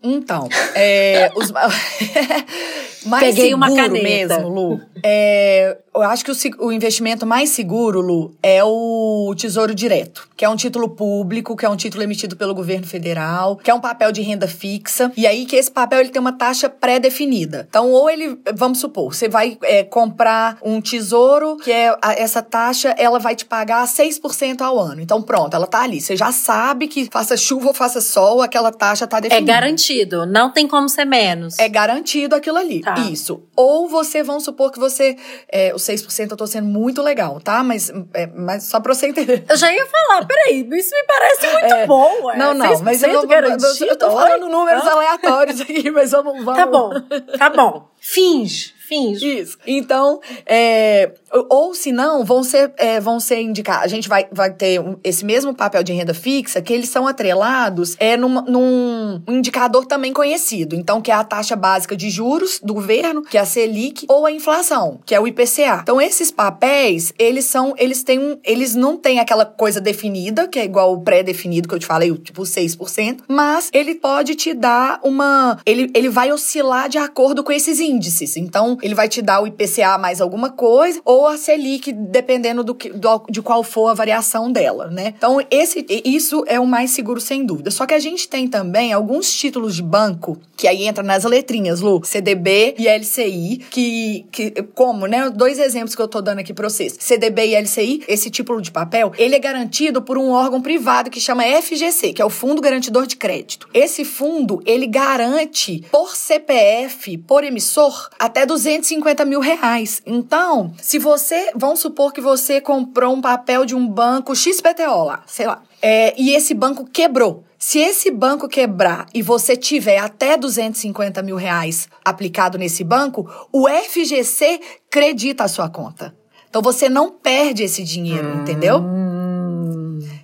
Então, 0.00 0.48
é, 0.76 1.32
os 1.34 1.50
mais 3.06 3.24
Peguei 3.24 3.50
seguro 3.50 3.56
uma 3.56 3.74
caneta. 3.74 4.04
mesmo, 4.04 4.48
Lu. 4.48 4.80
É, 5.02 5.76
eu 6.02 6.08
acho 6.10 6.24
que 6.24 6.30
o, 6.30 6.66
o, 6.66 6.72
investimento 6.72 7.26
mais 7.26 7.50
seguro, 7.50 8.00
Lu, 8.00 8.34
é 8.42 8.62
o 8.62 9.34
Tesouro 9.36 9.74
Direto, 9.74 10.28
que 10.36 10.44
é 10.44 10.48
um 10.48 10.56
título 10.56 10.90
público, 10.90 11.56
que 11.56 11.64
é 11.64 11.68
um 11.68 11.76
título 11.76 12.02
emitido 12.02 12.36
pelo 12.36 12.54
governo 12.54 12.86
federal, 12.86 13.56
que 13.56 13.70
é 13.70 13.74
um 13.74 13.80
papel 13.80 14.12
de 14.12 14.22
renda 14.22 14.46
fixa. 14.46 15.10
E 15.16 15.26
aí 15.26 15.46
que 15.46 15.56
esse 15.56 15.70
papel 15.70 16.00
ele 16.00 16.10
tem 16.10 16.20
uma 16.20 16.32
taxa 16.32 16.68
pré-definida. 16.68 17.66
Então, 17.68 17.90
ou 17.90 18.10
ele, 18.10 18.38
vamos 18.54 18.78
supor, 18.78 19.14
você 19.14 19.28
vai 19.28 19.56
é, 19.62 19.84
comprar 19.84 20.58
um 20.62 20.80
tesouro, 20.80 21.56
que 21.56 21.72
é 21.72 21.96
a, 22.02 22.12
essa 22.12 22.42
taxa, 22.42 22.94
ela 22.98 23.18
vai 23.18 23.34
te 23.34 23.44
pagar 23.44 23.86
6% 23.86 24.60
ao 24.60 24.78
ano. 24.78 25.00
Então, 25.00 25.22
pronto, 25.22 25.54
ela 25.54 25.66
tá 25.66 25.82
ali. 25.82 26.00
Você 26.00 26.16
já 26.16 26.32
sabe 26.32 26.88
que 26.88 27.08
faça 27.10 27.36
chuva 27.36 27.68
ou 27.68 27.74
faça 27.74 28.00
sol, 28.00 28.42
aquela 28.42 28.70
taxa 28.70 29.06
tá 29.06 29.18
é 29.18 29.22
definida. 29.22 29.52
É 29.52 29.54
garantido, 29.54 30.26
não 30.26 30.50
tem 30.52 30.66
como 30.66 30.88
ser 30.88 31.04
menos. 31.04 31.58
É 31.58 31.68
garantido 31.68 32.34
aquilo 32.34 32.58
ali. 32.58 32.80
Tá. 32.80 32.94
Isso. 33.10 33.42
Ou 33.54 33.88
você, 33.88 34.22
vamos 34.22 34.44
supor 34.44 34.70
que 34.70 34.78
você. 34.78 35.16
É, 35.48 35.72
6% 35.86 36.30
eu 36.30 36.36
tô 36.36 36.46
sendo 36.46 36.66
muito 36.66 37.02
legal, 37.02 37.40
tá? 37.40 37.62
Mas, 37.62 37.90
é, 38.14 38.26
mas 38.26 38.64
só 38.64 38.80
pra 38.80 38.94
você 38.94 39.06
entender. 39.06 39.44
Eu 39.48 39.56
já 39.56 39.72
ia 39.72 39.86
falar, 39.86 40.26
peraí, 40.26 40.68
isso 40.72 40.90
me 40.94 41.04
parece 41.06 41.52
muito 41.52 41.74
é, 41.74 41.86
bom, 41.86 42.24
ué. 42.24 42.36
Não, 42.36 42.54
não, 42.54 42.82
mas 42.82 43.02
eu, 43.02 43.10
eu, 43.10 43.86
eu 43.88 43.96
tô 43.96 44.10
falando 44.10 44.48
números 44.48 44.86
aleatórios 44.86 45.60
aqui, 45.60 45.90
mas 45.90 46.10
vamos, 46.12 46.44
vamos. 46.44 46.60
Tá 46.60 46.66
bom, 46.66 46.90
tá 47.38 47.50
bom. 47.50 47.88
Finge. 48.00 48.75
Finge. 48.86 49.40
Isso. 49.40 49.58
Então, 49.66 50.20
é, 50.46 51.10
ou 51.48 51.74
se 51.74 51.90
não, 51.90 52.24
vão 52.24 52.44
ser, 52.44 52.72
é, 52.76 53.00
vão 53.00 53.18
ser 53.18 53.40
indicados. 53.40 53.84
A 53.84 53.88
gente 53.88 54.08
vai, 54.08 54.28
vai 54.30 54.52
ter 54.52 54.80
esse 55.02 55.24
mesmo 55.24 55.52
papel 55.52 55.82
de 55.82 55.92
renda 55.92 56.14
fixa, 56.14 56.62
que 56.62 56.72
eles 56.72 56.88
são 56.88 57.06
atrelados 57.06 57.96
é, 57.98 58.16
num, 58.16 58.42
num 58.42 59.22
indicador 59.28 59.86
também 59.86 60.12
conhecido. 60.12 60.76
Então, 60.76 61.00
que 61.00 61.10
é 61.10 61.14
a 61.14 61.24
taxa 61.24 61.56
básica 61.56 61.96
de 61.96 62.08
juros 62.10 62.60
do 62.62 62.74
governo, 62.74 63.22
que 63.22 63.36
é 63.36 63.40
a 63.40 63.44
Selic, 63.44 64.06
ou 64.08 64.24
a 64.24 64.30
inflação, 64.30 65.00
que 65.04 65.14
é 65.14 65.20
o 65.20 65.26
IPCA. 65.26 65.80
Então, 65.82 66.00
esses 66.00 66.30
papéis, 66.30 67.12
eles 67.18 67.44
são, 67.44 67.74
eles 67.76 68.04
têm 68.04 68.20
um, 68.20 68.38
eles 68.44 68.76
não 68.76 68.96
têm 68.96 69.18
aquela 69.18 69.44
coisa 69.44 69.80
definida, 69.80 70.46
que 70.46 70.60
é 70.60 70.64
igual 70.64 70.92
o 70.92 71.00
pré-definido 71.00 71.68
que 71.68 71.74
eu 71.74 71.78
te 71.78 71.86
falei, 71.86 72.12
tipo 72.18 72.42
6%, 72.42 73.22
mas 73.26 73.68
ele 73.72 73.96
pode 73.96 74.36
te 74.36 74.54
dar 74.54 75.00
uma. 75.02 75.58
Ele, 75.66 75.90
ele 75.92 76.08
vai 76.08 76.30
oscilar 76.30 76.88
de 76.88 76.98
acordo 76.98 77.42
com 77.42 77.50
esses 77.50 77.80
índices. 77.80 78.36
Então, 78.36 78.75
Ele 78.82 78.94
vai 78.94 79.08
te 79.08 79.22
dar 79.22 79.42
o 79.42 79.46
IPCA 79.46 79.98
mais 79.98 80.20
alguma 80.20 80.50
coisa, 80.50 81.00
ou 81.04 81.26
a 81.26 81.36
Selic, 81.36 81.92
dependendo 81.92 82.62
do 82.62 82.74
que, 82.74 82.90
do, 82.90 83.24
de 83.30 83.42
qual 83.42 83.62
for 83.62 83.88
a 83.88 83.94
variação 83.94 84.50
dela, 84.50 84.88
né? 84.90 85.14
Então, 85.16 85.44
esse, 85.50 85.84
isso 86.04 86.44
é 86.46 86.58
o 86.58 86.66
mais 86.66 86.90
seguro, 86.90 87.20
sem 87.20 87.44
dúvida. 87.44 87.70
Só 87.70 87.86
que 87.86 87.94
a 87.94 87.98
gente 87.98 88.28
tem 88.28 88.48
também 88.48 88.92
alguns 88.92 89.32
títulos 89.32 89.76
de 89.76 89.82
banco, 89.82 90.38
que 90.56 90.66
aí 90.66 90.86
entra 90.86 91.02
nas 91.02 91.24
letrinhas, 91.24 91.80
Lu, 91.80 92.02
CDB 92.04 92.74
e 92.78 92.88
LCI, 92.88 93.64
que, 93.70 94.26
que 94.32 94.50
como, 94.74 95.06
né? 95.06 95.30
Dois 95.30 95.58
exemplos 95.58 95.94
que 95.94 96.02
eu 96.02 96.08
tô 96.08 96.20
dando 96.20 96.40
aqui 96.40 96.52
pra 96.52 96.68
vocês. 96.68 96.96
CDB 96.98 97.48
e 97.48 97.60
LCI, 97.60 98.04
esse 98.08 98.30
título 98.30 98.60
de 98.60 98.70
papel, 98.70 99.12
ele 99.18 99.34
é 99.34 99.38
garantido 99.38 100.02
por 100.02 100.18
um 100.18 100.30
órgão 100.30 100.60
privado 100.60 101.10
que 101.10 101.20
chama 101.20 101.44
FGC, 101.44 102.12
que 102.12 102.22
é 102.22 102.24
o 102.24 102.30
Fundo 102.30 102.60
Garantidor 102.60 103.06
de 103.06 103.16
Crédito. 103.16 103.68
Esse 103.72 104.04
fundo, 104.04 104.62
ele 104.64 104.86
garante 104.86 105.84
por 105.90 106.16
CPF, 106.16 107.18
por 107.18 107.44
emissor, 107.44 108.08
até 108.18 108.46
250 108.66 109.24
mil 109.24 109.38
reais. 109.38 110.02
Então, 110.04 110.72
se 110.82 110.98
você, 110.98 111.52
vamos 111.54 111.78
supor 111.78 112.12
que 112.12 112.20
você 112.20 112.60
comprou 112.60 113.14
um 113.14 113.20
papel 113.20 113.64
de 113.64 113.76
um 113.76 113.86
banco 113.86 114.34
XPTO 114.34 115.04
lá, 115.04 115.22
sei 115.26 115.46
lá, 115.46 115.62
é, 115.80 116.12
e 116.20 116.34
esse 116.34 116.52
banco 116.52 116.84
quebrou. 116.84 117.44
Se 117.58 117.78
esse 117.78 118.10
banco 118.10 118.48
quebrar 118.48 119.06
e 119.14 119.22
você 119.22 119.56
tiver 119.56 119.98
até 119.98 120.36
250 120.36 121.22
mil 121.22 121.36
reais 121.36 121.88
aplicado 122.04 122.58
nesse 122.58 122.82
banco, 122.84 123.28
o 123.52 123.66
FGC 123.68 124.60
credita 124.90 125.44
a 125.44 125.48
sua 125.48 125.68
conta. 125.68 126.14
Então 126.48 126.60
você 126.60 126.88
não 126.88 127.10
perde 127.10 127.62
esse 127.62 127.82
dinheiro, 127.82 128.28
hum. 128.28 128.40
entendeu? 128.42 128.82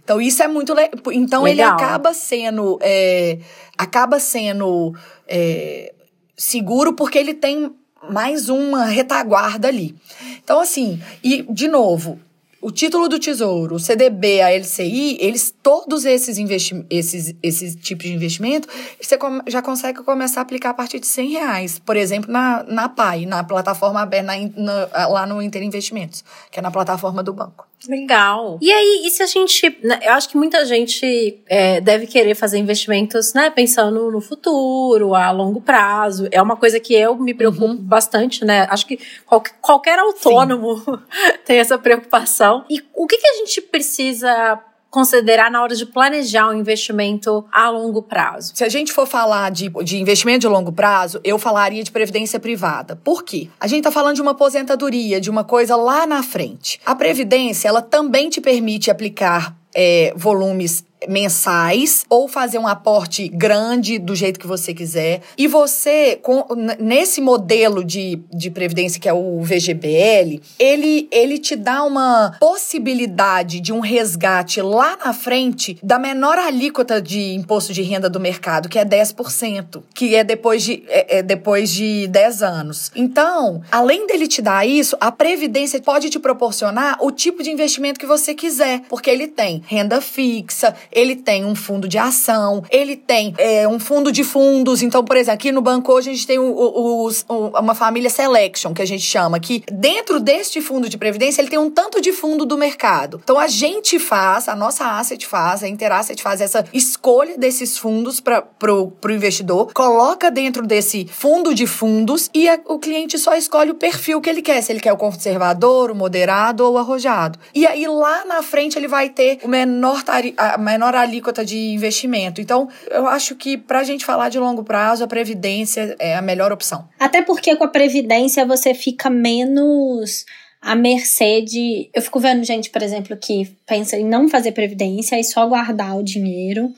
Então 0.02 0.20
isso 0.20 0.42
é 0.42 0.48
muito 0.48 0.74
le... 0.74 0.90
então 1.12 1.44
Legal. 1.44 1.46
ele 1.46 1.62
acaba 1.62 2.12
sendo 2.12 2.78
é, 2.82 3.38
acaba 3.78 4.18
sendo 4.18 4.92
é, 5.26 5.94
seguro 6.36 6.92
porque 6.92 7.18
ele 7.18 7.34
tem 7.34 7.72
mais 8.10 8.48
uma 8.48 8.84
retaguarda 8.86 9.68
ali. 9.68 9.94
Então 10.42 10.60
assim 10.60 11.00
e 11.22 11.42
de 11.42 11.68
novo 11.68 12.18
o 12.62 12.70
título 12.70 13.08
do 13.08 13.18
tesouro, 13.18 13.74
o 13.74 13.80
CDB, 13.80 14.40
a 14.40 14.56
LCI, 14.56 15.18
eles 15.20 15.52
todos 15.62 16.04
esses 16.04 16.38
investimentos, 16.38 16.86
esses, 16.88 17.34
esses 17.42 17.74
tipos 17.74 18.06
de 18.06 18.14
investimento, 18.14 18.68
você 19.00 19.18
já 19.48 19.60
consegue 19.60 20.04
começar 20.04 20.40
a 20.40 20.42
aplicar 20.42 20.70
a 20.70 20.74
partir 20.74 21.00
de 21.00 21.08
100 21.08 21.30
reais. 21.30 21.78
Por 21.80 21.96
exemplo, 21.96 22.30
na, 22.30 22.62
na 22.62 22.88
PAI, 22.88 23.26
na 23.26 23.42
plataforma 23.42 24.06
na, 24.06 24.32
na, 24.54 25.08
lá 25.08 25.26
no 25.26 25.42
Inter 25.42 25.60
Investimentos, 25.60 26.24
que 26.52 26.60
é 26.60 26.62
na 26.62 26.70
plataforma 26.70 27.20
do 27.20 27.32
banco. 27.32 27.66
Legal. 27.88 28.58
E 28.60 28.72
aí, 28.72 29.02
e 29.04 29.10
se 29.10 29.22
a 29.22 29.26
gente. 29.26 29.78
Né, 29.82 30.00
eu 30.02 30.12
acho 30.12 30.28
que 30.28 30.36
muita 30.36 30.64
gente 30.64 31.42
é, 31.48 31.80
deve 31.80 32.06
querer 32.06 32.34
fazer 32.34 32.58
investimentos, 32.58 33.34
né? 33.34 33.50
Pensando 33.50 34.10
no 34.10 34.20
futuro, 34.20 35.14
a 35.14 35.30
longo 35.30 35.60
prazo. 35.60 36.28
É 36.30 36.40
uma 36.40 36.56
coisa 36.56 36.78
que 36.78 36.94
eu 36.94 37.16
me 37.16 37.34
preocupo 37.34 37.66
uhum. 37.66 37.76
bastante, 37.76 38.44
né? 38.44 38.66
Acho 38.70 38.86
que 38.86 38.98
qualquer, 39.26 39.54
qualquer 39.60 39.98
autônomo 39.98 40.82
tem 41.44 41.58
essa 41.58 41.78
preocupação. 41.78 42.64
E 42.68 42.82
o 42.94 43.06
que, 43.06 43.16
que 43.16 43.26
a 43.26 43.34
gente 43.34 43.60
precisa 43.60 44.60
considerar 44.92 45.50
na 45.50 45.62
hora 45.62 45.74
de 45.74 45.86
planejar 45.86 46.50
um 46.50 46.52
investimento 46.52 47.44
a 47.50 47.70
longo 47.70 48.02
prazo? 48.02 48.52
Se 48.54 48.62
a 48.62 48.68
gente 48.68 48.92
for 48.92 49.06
falar 49.06 49.50
de, 49.50 49.70
de 49.82 49.98
investimento 49.98 50.40
de 50.40 50.48
longo 50.48 50.70
prazo, 50.70 51.18
eu 51.24 51.38
falaria 51.38 51.82
de 51.82 51.90
previdência 51.90 52.38
privada. 52.38 52.94
Por 52.94 53.24
quê? 53.24 53.48
A 53.58 53.66
gente 53.66 53.78
está 53.78 53.90
falando 53.90 54.16
de 54.16 54.20
uma 54.20 54.32
aposentadoria, 54.32 55.18
de 55.18 55.30
uma 55.30 55.44
coisa 55.44 55.76
lá 55.76 56.06
na 56.06 56.22
frente. 56.22 56.78
A 56.84 56.94
previdência, 56.94 57.68
ela 57.68 57.80
também 57.80 58.28
te 58.28 58.38
permite 58.38 58.90
aplicar 58.90 59.56
é, 59.74 60.12
volumes 60.14 60.84
mensais 61.08 62.04
ou 62.08 62.28
fazer 62.28 62.58
um 62.58 62.66
aporte 62.66 63.28
grande 63.28 63.98
do 63.98 64.14
jeito 64.14 64.38
que 64.38 64.46
você 64.46 64.74
quiser. 64.74 65.20
E 65.36 65.46
você, 65.46 66.18
com, 66.22 66.46
nesse 66.78 67.20
modelo 67.20 67.84
de, 67.84 68.20
de 68.32 68.50
previdência 68.50 69.00
que 69.00 69.08
é 69.08 69.12
o 69.12 69.40
VGBL, 69.40 70.40
ele, 70.58 71.08
ele 71.10 71.38
te 71.38 71.56
dá 71.56 71.82
uma 71.82 72.36
possibilidade 72.38 73.60
de 73.60 73.72
um 73.72 73.80
resgate 73.80 74.60
lá 74.60 74.96
na 75.04 75.12
frente 75.12 75.78
da 75.82 75.98
menor 75.98 76.38
alíquota 76.38 77.00
de 77.00 77.34
imposto 77.34 77.72
de 77.72 77.82
renda 77.82 78.08
do 78.08 78.20
mercado, 78.20 78.68
que 78.68 78.78
é 78.78 78.84
10%, 78.84 79.82
que 79.94 80.14
é 80.14 80.24
depois 80.24 80.62
de, 80.62 80.82
é, 80.88 81.18
é 81.18 81.22
depois 81.22 81.70
de 81.70 82.06
10 82.08 82.42
anos. 82.42 82.90
Então, 82.94 83.62
além 83.70 84.06
dele 84.06 84.26
te 84.26 84.42
dar 84.42 84.66
isso, 84.66 84.96
a 85.00 85.10
Previdência 85.10 85.80
pode 85.80 86.10
te 86.10 86.18
proporcionar 86.18 86.98
o 87.00 87.10
tipo 87.10 87.42
de 87.42 87.50
investimento 87.50 87.98
que 87.98 88.06
você 88.06 88.34
quiser, 88.34 88.82
porque 88.88 89.10
ele 89.10 89.28
tem 89.28 89.62
renda 89.66 90.00
fixa, 90.00 90.74
ele 90.92 91.16
tem 91.16 91.44
um 91.44 91.54
fundo 91.54 91.88
de 91.88 91.98
ação, 91.98 92.62
ele 92.70 92.96
tem 92.96 93.34
é, 93.38 93.66
um 93.66 93.78
fundo 93.78 94.12
de 94.12 94.24
fundos. 94.24 94.82
Então, 94.82 95.04
por 95.04 95.16
exemplo, 95.16 95.34
aqui 95.34 95.52
no 95.52 95.60
banco 95.60 95.92
hoje 95.92 96.10
a 96.10 96.12
gente 96.12 96.26
tem 96.26 96.38
o, 96.38 96.44
o, 96.44 97.08
o, 97.08 97.48
uma 97.58 97.74
família 97.74 98.10
selection, 98.10 98.72
que 98.72 98.82
a 98.82 98.86
gente 98.86 99.04
chama, 99.04 99.40
que 99.40 99.62
dentro 99.70 100.20
deste 100.20 100.60
fundo 100.60 100.88
de 100.88 100.98
previdência 100.98 101.40
ele 101.40 101.50
tem 101.50 101.58
um 101.58 101.70
tanto 101.70 102.00
de 102.00 102.12
fundo 102.12 102.44
do 102.44 102.56
mercado. 102.56 103.20
Então, 103.22 103.38
a 103.38 103.48
gente 103.48 103.98
faz, 103.98 104.48
a 104.48 104.54
nossa 104.54 104.98
asset 104.98 105.26
faz, 105.26 105.62
a 105.62 105.68
Interasset 105.68 106.22
faz 106.22 106.40
essa 106.40 106.64
escolha 106.72 107.36
desses 107.38 107.78
fundos 107.78 108.20
para 108.20 108.42
pro, 108.42 108.90
pro 109.00 109.12
investidor, 109.12 109.72
coloca 109.72 110.30
dentro 110.30 110.66
desse 110.66 111.06
fundo 111.06 111.54
de 111.54 111.66
fundos 111.66 112.30
e 112.34 112.48
a, 112.48 112.58
o 112.66 112.78
cliente 112.78 113.18
só 113.18 113.34
escolhe 113.34 113.70
o 113.70 113.74
perfil 113.74 114.20
que 114.20 114.28
ele 114.28 114.42
quer, 114.42 114.62
se 114.62 114.72
ele 114.72 114.80
quer 114.80 114.92
o 114.92 114.96
conservador, 114.96 115.90
o 115.90 115.94
moderado 115.94 116.64
ou 116.64 116.74
o 116.74 116.78
arrojado. 116.78 117.38
E 117.54 117.66
aí 117.66 117.86
lá 117.86 118.24
na 118.24 118.42
frente 118.42 118.78
ele 118.78 118.88
vai 118.88 119.08
ter 119.08 119.38
o 119.42 119.48
menor, 119.48 120.02
a 120.36 120.58
menor 120.58 120.81
alíquota 120.90 121.44
de 121.44 121.56
investimento. 121.56 122.40
Então, 122.40 122.68
eu 122.90 123.06
acho 123.06 123.34
que 123.36 123.56
para 123.56 123.80
a 123.80 123.84
gente 123.84 124.04
falar 124.04 124.28
de 124.28 124.38
longo 124.38 124.64
prazo, 124.64 125.04
a 125.04 125.06
previdência 125.08 125.96
é 125.98 126.16
a 126.16 126.22
melhor 126.22 126.52
opção. 126.52 126.88
Até 126.98 127.22
porque 127.22 127.54
com 127.56 127.64
a 127.64 127.68
previdência 127.68 128.44
você 128.44 128.74
fica 128.74 129.08
menos 129.08 130.24
à 130.60 130.74
mercê 130.74 131.42
de. 131.42 131.90
Eu 131.94 132.02
fico 132.02 132.20
vendo 132.20 132.44
gente, 132.44 132.70
por 132.70 132.82
exemplo, 132.82 133.16
que 133.16 133.56
pensa 133.66 133.96
em 133.96 134.04
não 134.04 134.28
fazer 134.28 134.52
previdência 134.52 135.18
e 135.18 135.24
só 135.24 135.46
guardar 135.46 135.96
o 135.96 136.02
dinheiro. 136.02 136.68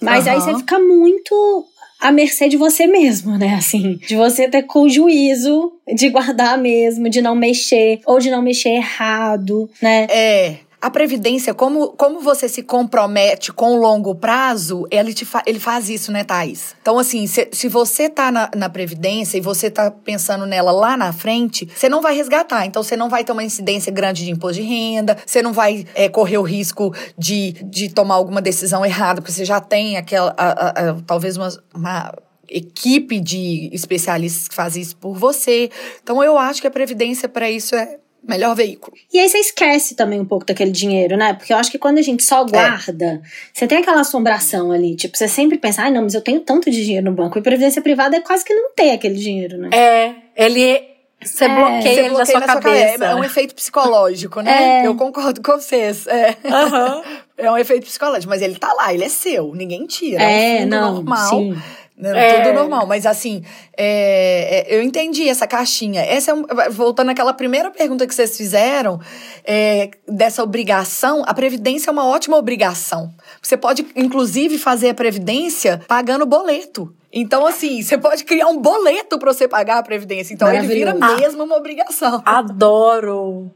Mas 0.00 0.26
uhum. 0.26 0.32
aí 0.32 0.40
você 0.40 0.56
fica 0.58 0.78
muito 0.78 1.66
à 2.00 2.12
mercê 2.12 2.48
de 2.48 2.56
você 2.56 2.86
mesmo, 2.86 3.36
né? 3.36 3.54
Assim, 3.54 3.96
de 4.06 4.14
você 4.14 4.48
ter 4.48 4.62
com 4.62 4.88
juízo 4.88 5.72
de 5.94 6.08
guardar 6.08 6.56
mesmo, 6.56 7.08
de 7.08 7.20
não 7.20 7.34
mexer, 7.34 8.00
ou 8.06 8.18
de 8.18 8.30
não 8.30 8.42
mexer 8.42 8.70
errado, 8.70 9.68
né? 9.82 10.06
É. 10.10 10.56
A 10.80 10.90
previdência, 10.90 11.52
como, 11.52 11.88
como 11.88 12.20
você 12.20 12.48
se 12.48 12.62
compromete 12.62 13.52
com 13.52 13.72
o 13.72 13.80
longo 13.80 14.14
prazo, 14.14 14.86
ele, 14.92 15.12
te 15.12 15.24
fa, 15.24 15.42
ele 15.44 15.58
faz 15.58 15.88
isso, 15.88 16.12
né, 16.12 16.22
Thaís? 16.22 16.76
Então, 16.80 17.00
assim, 17.00 17.26
se, 17.26 17.48
se 17.50 17.68
você 17.68 18.08
tá 18.08 18.30
na, 18.30 18.48
na 18.54 18.68
previdência 18.68 19.36
e 19.36 19.40
você 19.40 19.72
tá 19.72 19.90
pensando 19.90 20.46
nela 20.46 20.70
lá 20.70 20.96
na 20.96 21.12
frente, 21.12 21.68
você 21.74 21.88
não 21.88 22.00
vai 22.00 22.14
resgatar. 22.14 22.64
Então, 22.64 22.80
você 22.80 22.96
não 22.96 23.08
vai 23.08 23.24
ter 23.24 23.32
uma 23.32 23.42
incidência 23.42 23.90
grande 23.90 24.24
de 24.24 24.30
imposto 24.30 24.62
de 24.62 24.68
renda, 24.68 25.16
você 25.26 25.42
não 25.42 25.52
vai 25.52 25.84
é, 25.96 26.08
correr 26.08 26.38
o 26.38 26.42
risco 26.42 26.94
de, 27.18 27.52
de 27.64 27.88
tomar 27.88 28.14
alguma 28.14 28.40
decisão 28.40 28.86
errada, 28.86 29.20
porque 29.20 29.32
você 29.32 29.44
já 29.44 29.60
tem 29.60 29.96
aquela, 29.96 30.32
a, 30.38 30.46
a, 30.46 30.90
a, 30.90 30.94
talvez 31.04 31.36
uma, 31.36 31.48
uma 31.74 32.14
equipe 32.48 33.20
de 33.20 33.68
especialistas 33.72 34.46
que 34.46 34.54
faz 34.54 34.76
isso 34.76 34.96
por 34.96 35.14
você. 35.14 35.70
Então, 36.00 36.22
eu 36.22 36.38
acho 36.38 36.60
que 36.60 36.68
a 36.68 36.70
previdência 36.70 37.28
para 37.28 37.50
isso 37.50 37.74
é 37.74 37.98
melhor 38.22 38.54
veículo. 38.54 38.96
E 39.12 39.18
aí 39.18 39.28
você 39.28 39.38
esquece 39.38 39.94
também 39.94 40.20
um 40.20 40.24
pouco 40.24 40.44
daquele 40.44 40.70
dinheiro, 40.70 41.16
né? 41.16 41.34
Porque 41.34 41.52
eu 41.52 41.56
acho 41.56 41.70
que 41.70 41.78
quando 41.78 41.98
a 41.98 42.02
gente 42.02 42.22
só 42.22 42.42
é. 42.42 42.50
guarda, 42.50 43.04
é. 43.04 43.20
você 43.52 43.66
tem 43.66 43.78
aquela 43.78 44.00
assombração 44.00 44.72
ali. 44.72 44.94
Tipo, 44.96 45.16
você 45.16 45.28
sempre 45.28 45.58
pensa, 45.58 45.82
ah, 45.82 45.90
não, 45.90 46.02
mas 46.02 46.14
eu 46.14 46.20
tenho 46.20 46.40
tanto 46.40 46.70
de 46.70 46.84
dinheiro 46.84 47.06
no 47.06 47.12
banco. 47.12 47.38
E 47.38 47.42
previdência 47.42 47.80
privada 47.80 48.16
é 48.16 48.20
quase 48.20 48.44
que 48.44 48.54
não 48.54 48.70
ter 48.74 48.90
aquele 48.90 49.16
dinheiro, 49.16 49.58
né? 49.58 49.70
É, 49.72 50.14
ele. 50.36 50.88
Você 51.20 51.46
é, 51.46 51.48
bloqueia 51.48 52.00
ele 52.06 52.16
na 52.16 52.24
sua 52.24 52.40
cabeça. 52.40 53.04
É 53.04 53.14
um 53.14 53.24
efeito 53.24 53.52
psicológico, 53.52 54.40
né? 54.40 54.82
É. 54.82 54.86
Eu 54.86 54.94
concordo 54.94 55.42
com 55.42 55.52
vocês. 55.52 56.06
É. 56.06 56.36
Uhum. 56.44 57.02
é 57.36 57.50
um 57.50 57.58
efeito 57.58 57.86
psicológico, 57.86 58.30
mas 58.30 58.40
ele 58.40 58.56
tá 58.56 58.72
lá, 58.72 58.94
ele 58.94 59.04
é 59.04 59.08
seu, 59.08 59.52
ninguém 59.52 59.84
tira. 59.86 60.22
É, 60.22 60.26
é 60.28 60.56
um 60.56 60.60
fundo 60.60 60.70
não, 60.70 60.94
normal. 60.94 61.28
Sim. 61.30 61.58
É. 62.00 62.42
Tudo 62.42 62.54
normal. 62.54 62.86
Mas 62.86 63.04
assim, 63.04 63.42
é, 63.76 64.66
é, 64.66 64.76
eu 64.76 64.82
entendi 64.82 65.28
essa 65.28 65.46
caixinha. 65.46 66.02
Essa 66.02 66.32
é 66.32 66.70
voltando 66.70 67.10
àquela 67.10 67.32
primeira 67.32 67.70
pergunta 67.70 68.06
que 68.06 68.14
vocês 68.14 68.36
fizeram, 68.36 69.00
é, 69.44 69.90
dessa 70.06 70.42
obrigação, 70.42 71.22
a 71.26 71.34
Previdência 71.34 71.90
é 71.90 71.92
uma 71.92 72.06
ótima 72.06 72.36
obrigação. 72.36 73.12
Você 73.42 73.56
pode, 73.56 73.86
inclusive, 73.96 74.58
fazer 74.58 74.90
a 74.90 74.94
Previdência 74.94 75.80
pagando 75.88 76.24
boleto. 76.24 76.94
Então, 77.12 77.46
assim, 77.46 77.82
você 77.82 77.96
pode 77.96 78.24
criar 78.24 78.48
um 78.48 78.58
boleto 78.58 79.18
para 79.18 79.32
você 79.32 79.48
pagar 79.48 79.78
a 79.78 79.82
Previdência. 79.82 80.34
Então, 80.34 80.52
ele 80.52 80.66
vira 80.66 80.94
mesmo 80.94 81.42
uma 81.42 81.56
obrigação. 81.56 82.22
Adoro! 82.24 83.50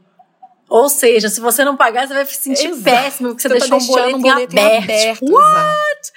Ou 0.69 0.89
seja, 0.89 1.29
se 1.29 1.39
você 1.39 1.63
não 1.63 1.77
pagar, 1.77 2.07
você 2.07 2.15
vai 2.15 2.25
se 2.25 2.41
sentir 2.41 2.69
Exato. 2.69 2.83
péssimo, 2.83 3.29
porque 3.29 3.43
você, 3.43 3.49
você 3.49 3.69
deixou 3.69 3.79
tá 3.79 3.83
um 3.83 3.87
boleto, 3.87 4.17
um 4.17 4.21
boleto 4.21 4.59
aberto. 4.59 4.83
aberto. 4.83 5.31
What? 5.31 6.11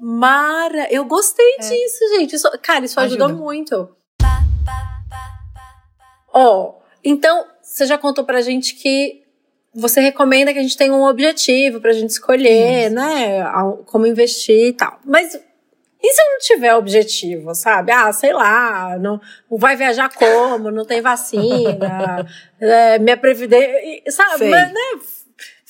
Mara, 0.00 0.88
eu 0.90 1.04
gostei 1.04 1.54
é. 1.58 1.62
disso, 1.62 2.08
gente. 2.16 2.36
Isso, 2.36 2.50
cara, 2.62 2.84
isso 2.84 2.98
Ajuda. 2.98 3.24
ajudou 3.24 3.42
muito. 3.42 3.96
Ó, 6.32 6.62
oh, 6.62 6.82
então, 7.02 7.46
você 7.62 7.86
já 7.86 7.96
contou 7.96 8.24
pra 8.24 8.40
gente 8.40 8.74
que 8.74 9.22
você 9.74 10.00
recomenda 10.00 10.52
que 10.52 10.58
a 10.58 10.62
gente 10.62 10.76
tenha 10.76 10.92
um 10.92 11.04
objetivo 11.04 11.80
pra 11.80 11.92
gente 11.92 12.10
escolher, 12.10 12.86
isso. 12.86 12.94
né? 12.94 13.44
Como 13.86 14.06
investir 14.06 14.68
e 14.68 14.72
tal. 14.72 14.98
Mas 15.04 15.34
E 15.34 16.12
se 16.12 16.20
eu 16.20 16.30
não 16.32 16.38
tiver 16.38 16.74
objetivo, 16.74 17.54
sabe? 17.54 17.90
Ah, 17.90 18.12
sei 18.12 18.32
lá, 18.32 18.98
não, 18.98 19.18
vai 19.50 19.74
viajar 19.74 20.12
como? 20.12 20.70
Não 20.70 20.84
tem 20.84 21.00
vacina, 21.00 22.26
é, 22.60 22.98
minha 22.98 23.16
previdência, 23.16 24.02
sabe? 24.10 24.50
Mas, 24.50 24.72
né? 24.72 24.80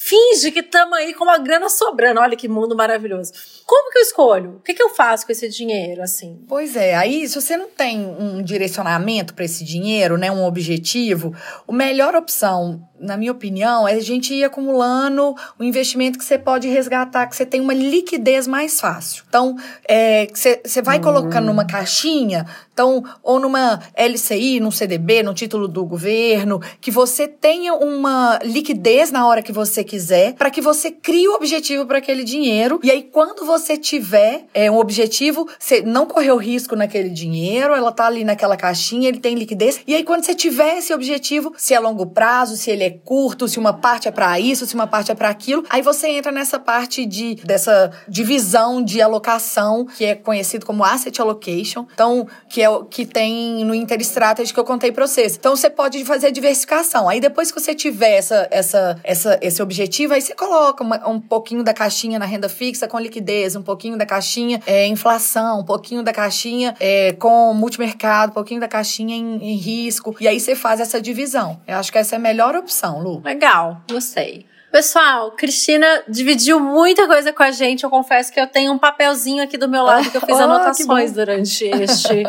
Finge 0.04 0.50
que 0.50 0.60
estamos 0.60 0.98
aí 0.98 1.14
com 1.14 1.24
uma 1.24 1.38
grana 1.38 1.70
sobrando. 1.70 2.20
Olha 2.20 2.36
que 2.36 2.46
mundo 2.46 2.76
maravilhoso. 2.76 3.32
Como 3.64 3.90
que 3.90 3.98
eu 3.98 4.02
escolho? 4.02 4.56
O 4.56 4.60
que, 4.60 4.74
que 4.74 4.82
eu 4.82 4.90
faço 4.90 5.24
com 5.24 5.32
esse 5.32 5.48
dinheiro, 5.48 6.02
assim? 6.02 6.44
Pois 6.46 6.76
é, 6.76 6.94
aí 6.94 7.26
se 7.26 7.40
você 7.40 7.56
não 7.56 7.68
tem 7.68 8.04
um 8.04 8.42
direcionamento 8.42 9.32
para 9.32 9.46
esse 9.46 9.64
dinheiro, 9.64 10.18
né, 10.18 10.30
um 10.30 10.44
objetivo, 10.44 11.34
a 11.66 11.72
melhor 11.72 12.14
opção 12.14 12.86
na 13.04 13.16
minha 13.16 13.32
opinião, 13.32 13.86
é 13.86 13.94
a 13.94 14.00
gente 14.00 14.32
ir 14.32 14.44
acumulando 14.44 15.34
o 15.58 15.64
investimento 15.64 16.18
que 16.18 16.24
você 16.24 16.38
pode 16.38 16.68
resgatar, 16.68 17.26
que 17.26 17.36
você 17.36 17.44
tem 17.44 17.60
uma 17.60 17.74
liquidez 17.74 18.46
mais 18.46 18.80
fácil. 18.80 19.24
Então, 19.28 19.56
é, 19.86 20.26
você, 20.26 20.60
você 20.64 20.80
vai 20.80 21.00
colocando 21.00 21.46
numa 21.46 21.66
caixinha, 21.66 22.46
então, 22.74 23.04
ou 23.22 23.38
numa 23.38 23.80
LCI, 23.96 24.58
num 24.58 24.72
CDB, 24.72 25.22
no 25.22 25.32
título 25.32 25.68
do 25.68 25.86
governo, 25.86 26.60
que 26.80 26.90
você 26.90 27.28
tenha 27.28 27.72
uma 27.72 28.40
liquidez 28.42 29.12
na 29.12 29.28
hora 29.28 29.42
que 29.42 29.52
você 29.52 29.84
quiser, 29.84 30.34
para 30.34 30.50
que 30.50 30.60
você 30.60 30.90
crie 30.90 31.28
o 31.28 31.34
objetivo 31.34 31.86
para 31.86 31.98
aquele 31.98 32.24
dinheiro. 32.24 32.80
E 32.82 32.90
aí, 32.90 33.04
quando 33.04 33.46
você 33.46 33.76
tiver 33.76 34.46
é, 34.52 34.68
um 34.68 34.76
objetivo, 34.76 35.48
você 35.56 35.82
não 35.82 36.04
correu 36.04 36.36
risco 36.36 36.74
naquele 36.74 37.10
dinheiro, 37.10 37.74
ela 37.74 37.92
tá 37.92 38.06
ali 38.06 38.24
naquela 38.24 38.56
caixinha, 38.56 39.08
ele 39.08 39.20
tem 39.20 39.36
liquidez. 39.36 39.80
E 39.86 39.94
aí, 39.94 40.02
quando 40.02 40.24
você 40.24 40.34
tiver 40.34 40.78
esse 40.78 40.92
objetivo, 40.92 41.54
se 41.56 41.74
é 41.74 41.78
longo 41.78 42.06
prazo, 42.06 42.56
se 42.56 42.72
ele 42.72 42.82
é 42.82 42.90
curto, 42.90 43.46
se 43.46 43.56
uma 43.56 43.72
parte 43.72 44.08
é 44.08 44.10
para 44.10 44.40
isso, 44.40 44.66
se 44.66 44.74
uma 44.74 44.88
parte 44.88 45.12
é 45.12 45.14
para 45.14 45.28
aquilo. 45.28 45.62
Aí 45.70 45.80
você 45.80 46.08
entra 46.08 46.32
nessa 46.32 46.58
parte 46.58 47.06
de 47.06 47.36
dessa 47.44 47.92
divisão 48.08 48.82
de 48.82 49.00
alocação, 49.00 49.86
que 49.86 50.04
é 50.04 50.16
conhecido 50.16 50.66
como 50.66 50.82
asset 50.82 51.20
allocation. 51.20 51.86
Então, 51.94 52.26
que 52.48 52.63
é 52.64 52.70
o 52.70 52.84
que 52.84 53.04
tem 53.04 53.64
no 53.64 53.74
Interstrategy 53.74 54.52
que 54.52 54.58
eu 54.58 54.64
contei 54.64 54.90
para 54.90 55.06
vocês. 55.06 55.36
Então, 55.36 55.54
você 55.54 55.70
pode 55.70 56.04
fazer 56.04 56.28
a 56.28 56.30
diversificação. 56.30 57.08
Aí 57.08 57.20
depois 57.20 57.52
que 57.52 57.60
você 57.60 57.74
tiver 57.74 58.16
essa, 58.16 58.48
essa, 58.50 58.98
essa, 59.04 59.38
esse 59.40 59.62
objetivo, 59.62 60.14
aí 60.14 60.20
você 60.20 60.34
coloca 60.34 60.82
uma, 60.82 61.08
um 61.08 61.20
pouquinho 61.20 61.62
da 61.62 61.72
caixinha 61.72 62.18
na 62.18 62.24
renda 62.24 62.48
fixa 62.48 62.88
com 62.88 62.98
liquidez, 62.98 63.56
um 63.56 63.62
pouquinho 63.62 63.96
da 63.96 64.06
caixinha 64.06 64.60
é, 64.66 64.86
inflação, 64.86 65.60
um 65.60 65.64
pouquinho 65.64 66.02
da 66.02 66.12
caixinha 66.12 66.74
é, 66.80 67.12
com 67.12 67.52
multimercado, 67.54 68.32
um 68.32 68.34
pouquinho 68.34 68.60
da 68.60 68.68
caixinha 68.68 69.16
em, 69.16 69.36
em 69.42 69.56
risco. 69.56 70.14
E 70.20 70.26
aí 70.26 70.40
você 70.40 70.54
faz 70.54 70.80
essa 70.80 71.00
divisão. 71.00 71.60
Eu 71.66 71.76
acho 71.78 71.92
que 71.92 71.98
essa 71.98 72.16
é 72.16 72.18
a 72.18 72.20
melhor 72.20 72.54
opção 72.54 73.02
Lu. 73.02 73.20
Legal, 73.24 73.82
gostei. 73.90 74.46
Pessoal, 74.74 75.30
Cristina 75.30 76.02
dividiu 76.08 76.58
muita 76.58 77.06
coisa 77.06 77.32
com 77.32 77.44
a 77.44 77.52
gente. 77.52 77.84
Eu 77.84 77.90
confesso 77.90 78.32
que 78.32 78.40
eu 78.40 78.46
tenho 78.48 78.72
um 78.72 78.78
papelzinho 78.78 79.40
aqui 79.40 79.56
do 79.56 79.68
meu 79.68 79.84
lado 79.84 80.10
que 80.10 80.16
eu 80.16 80.20
fiz 80.20 80.34
oh, 80.36 80.42
anotações 80.42 81.12
durante 81.12 81.64
este. 81.64 82.24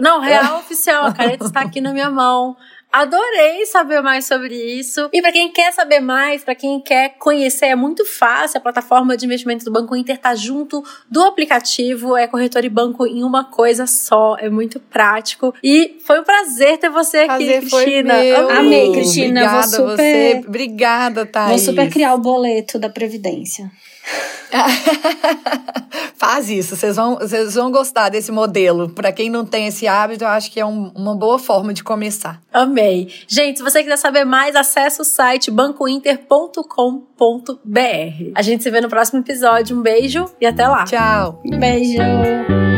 Não, 0.00 0.18
real 0.18 0.58
oficial. 0.58 1.06
A 1.06 1.12
caneta 1.12 1.44
está 1.44 1.60
aqui 1.60 1.80
na 1.80 1.92
minha 1.92 2.10
mão. 2.10 2.56
Adorei 2.92 3.64
saber 3.64 4.02
mais 4.02 4.26
sobre 4.26 4.54
isso. 4.54 5.08
E 5.12 5.22
para 5.22 5.32
quem 5.32 5.50
quer 5.50 5.72
saber 5.72 6.00
mais, 6.00 6.44
para 6.44 6.54
quem 6.54 6.78
quer 6.78 7.14
conhecer, 7.18 7.66
é 7.66 7.74
muito 7.74 8.04
fácil. 8.04 8.58
A 8.58 8.60
plataforma 8.60 9.16
de 9.16 9.24
investimento 9.24 9.64
do 9.64 9.72
Banco 9.72 9.96
Inter 9.96 10.18
tá 10.18 10.34
junto 10.34 10.84
do 11.10 11.22
aplicativo, 11.22 12.16
é 12.16 12.26
corretor 12.26 12.64
e 12.64 12.68
banco 12.68 13.06
em 13.06 13.24
uma 13.24 13.44
coisa 13.44 13.86
só. 13.86 14.36
É 14.38 14.50
muito 14.50 14.78
prático. 14.78 15.54
E 15.62 15.96
foi 16.04 16.20
um 16.20 16.24
prazer 16.24 16.76
ter 16.76 16.90
você 16.90 17.18
aqui, 17.18 17.28
prazer 17.28 17.60
Cristina. 17.60 18.14
Amei, 18.58 18.92
Cristina. 18.92 19.40
Obrigada 19.40 19.76
vou 19.76 19.90
super... 19.90 19.96
você. 19.96 20.44
Obrigada, 20.46 21.26
Thaís. 21.26 21.48
Vou 21.48 21.58
super 21.58 21.90
criar 21.90 22.14
o 22.14 22.18
boleto 22.18 22.78
da 22.78 22.90
Previdência. 22.90 23.70
Faz 26.16 26.48
isso, 26.48 26.76
vocês 26.76 26.96
vão, 26.96 27.16
vocês 27.16 27.54
vão 27.54 27.70
gostar 27.70 28.08
desse 28.08 28.30
modelo. 28.30 28.90
Para 28.90 29.12
quem 29.12 29.28
não 29.28 29.44
tem 29.44 29.66
esse 29.66 29.88
hábito, 29.88 30.24
eu 30.24 30.28
acho 30.28 30.50
que 30.50 30.60
é 30.60 30.66
um, 30.66 30.92
uma 30.94 31.16
boa 31.16 31.38
forma 31.38 31.74
de 31.74 31.82
começar. 31.82 32.40
Amei. 32.52 33.12
Gente, 33.26 33.58
se 33.58 33.62
você 33.62 33.82
quiser 33.82 33.96
saber 33.96 34.24
mais, 34.24 34.54
acesse 34.54 35.00
o 35.00 35.04
site 35.04 35.50
bancointer.com.br. 35.50 38.32
A 38.34 38.42
gente 38.42 38.62
se 38.62 38.70
vê 38.70 38.80
no 38.80 38.88
próximo 38.88 39.20
episódio. 39.20 39.76
Um 39.76 39.82
beijo 39.82 40.30
e 40.40 40.46
até 40.46 40.68
lá. 40.68 40.84
Tchau. 40.84 41.42
Beijo. 41.44 42.71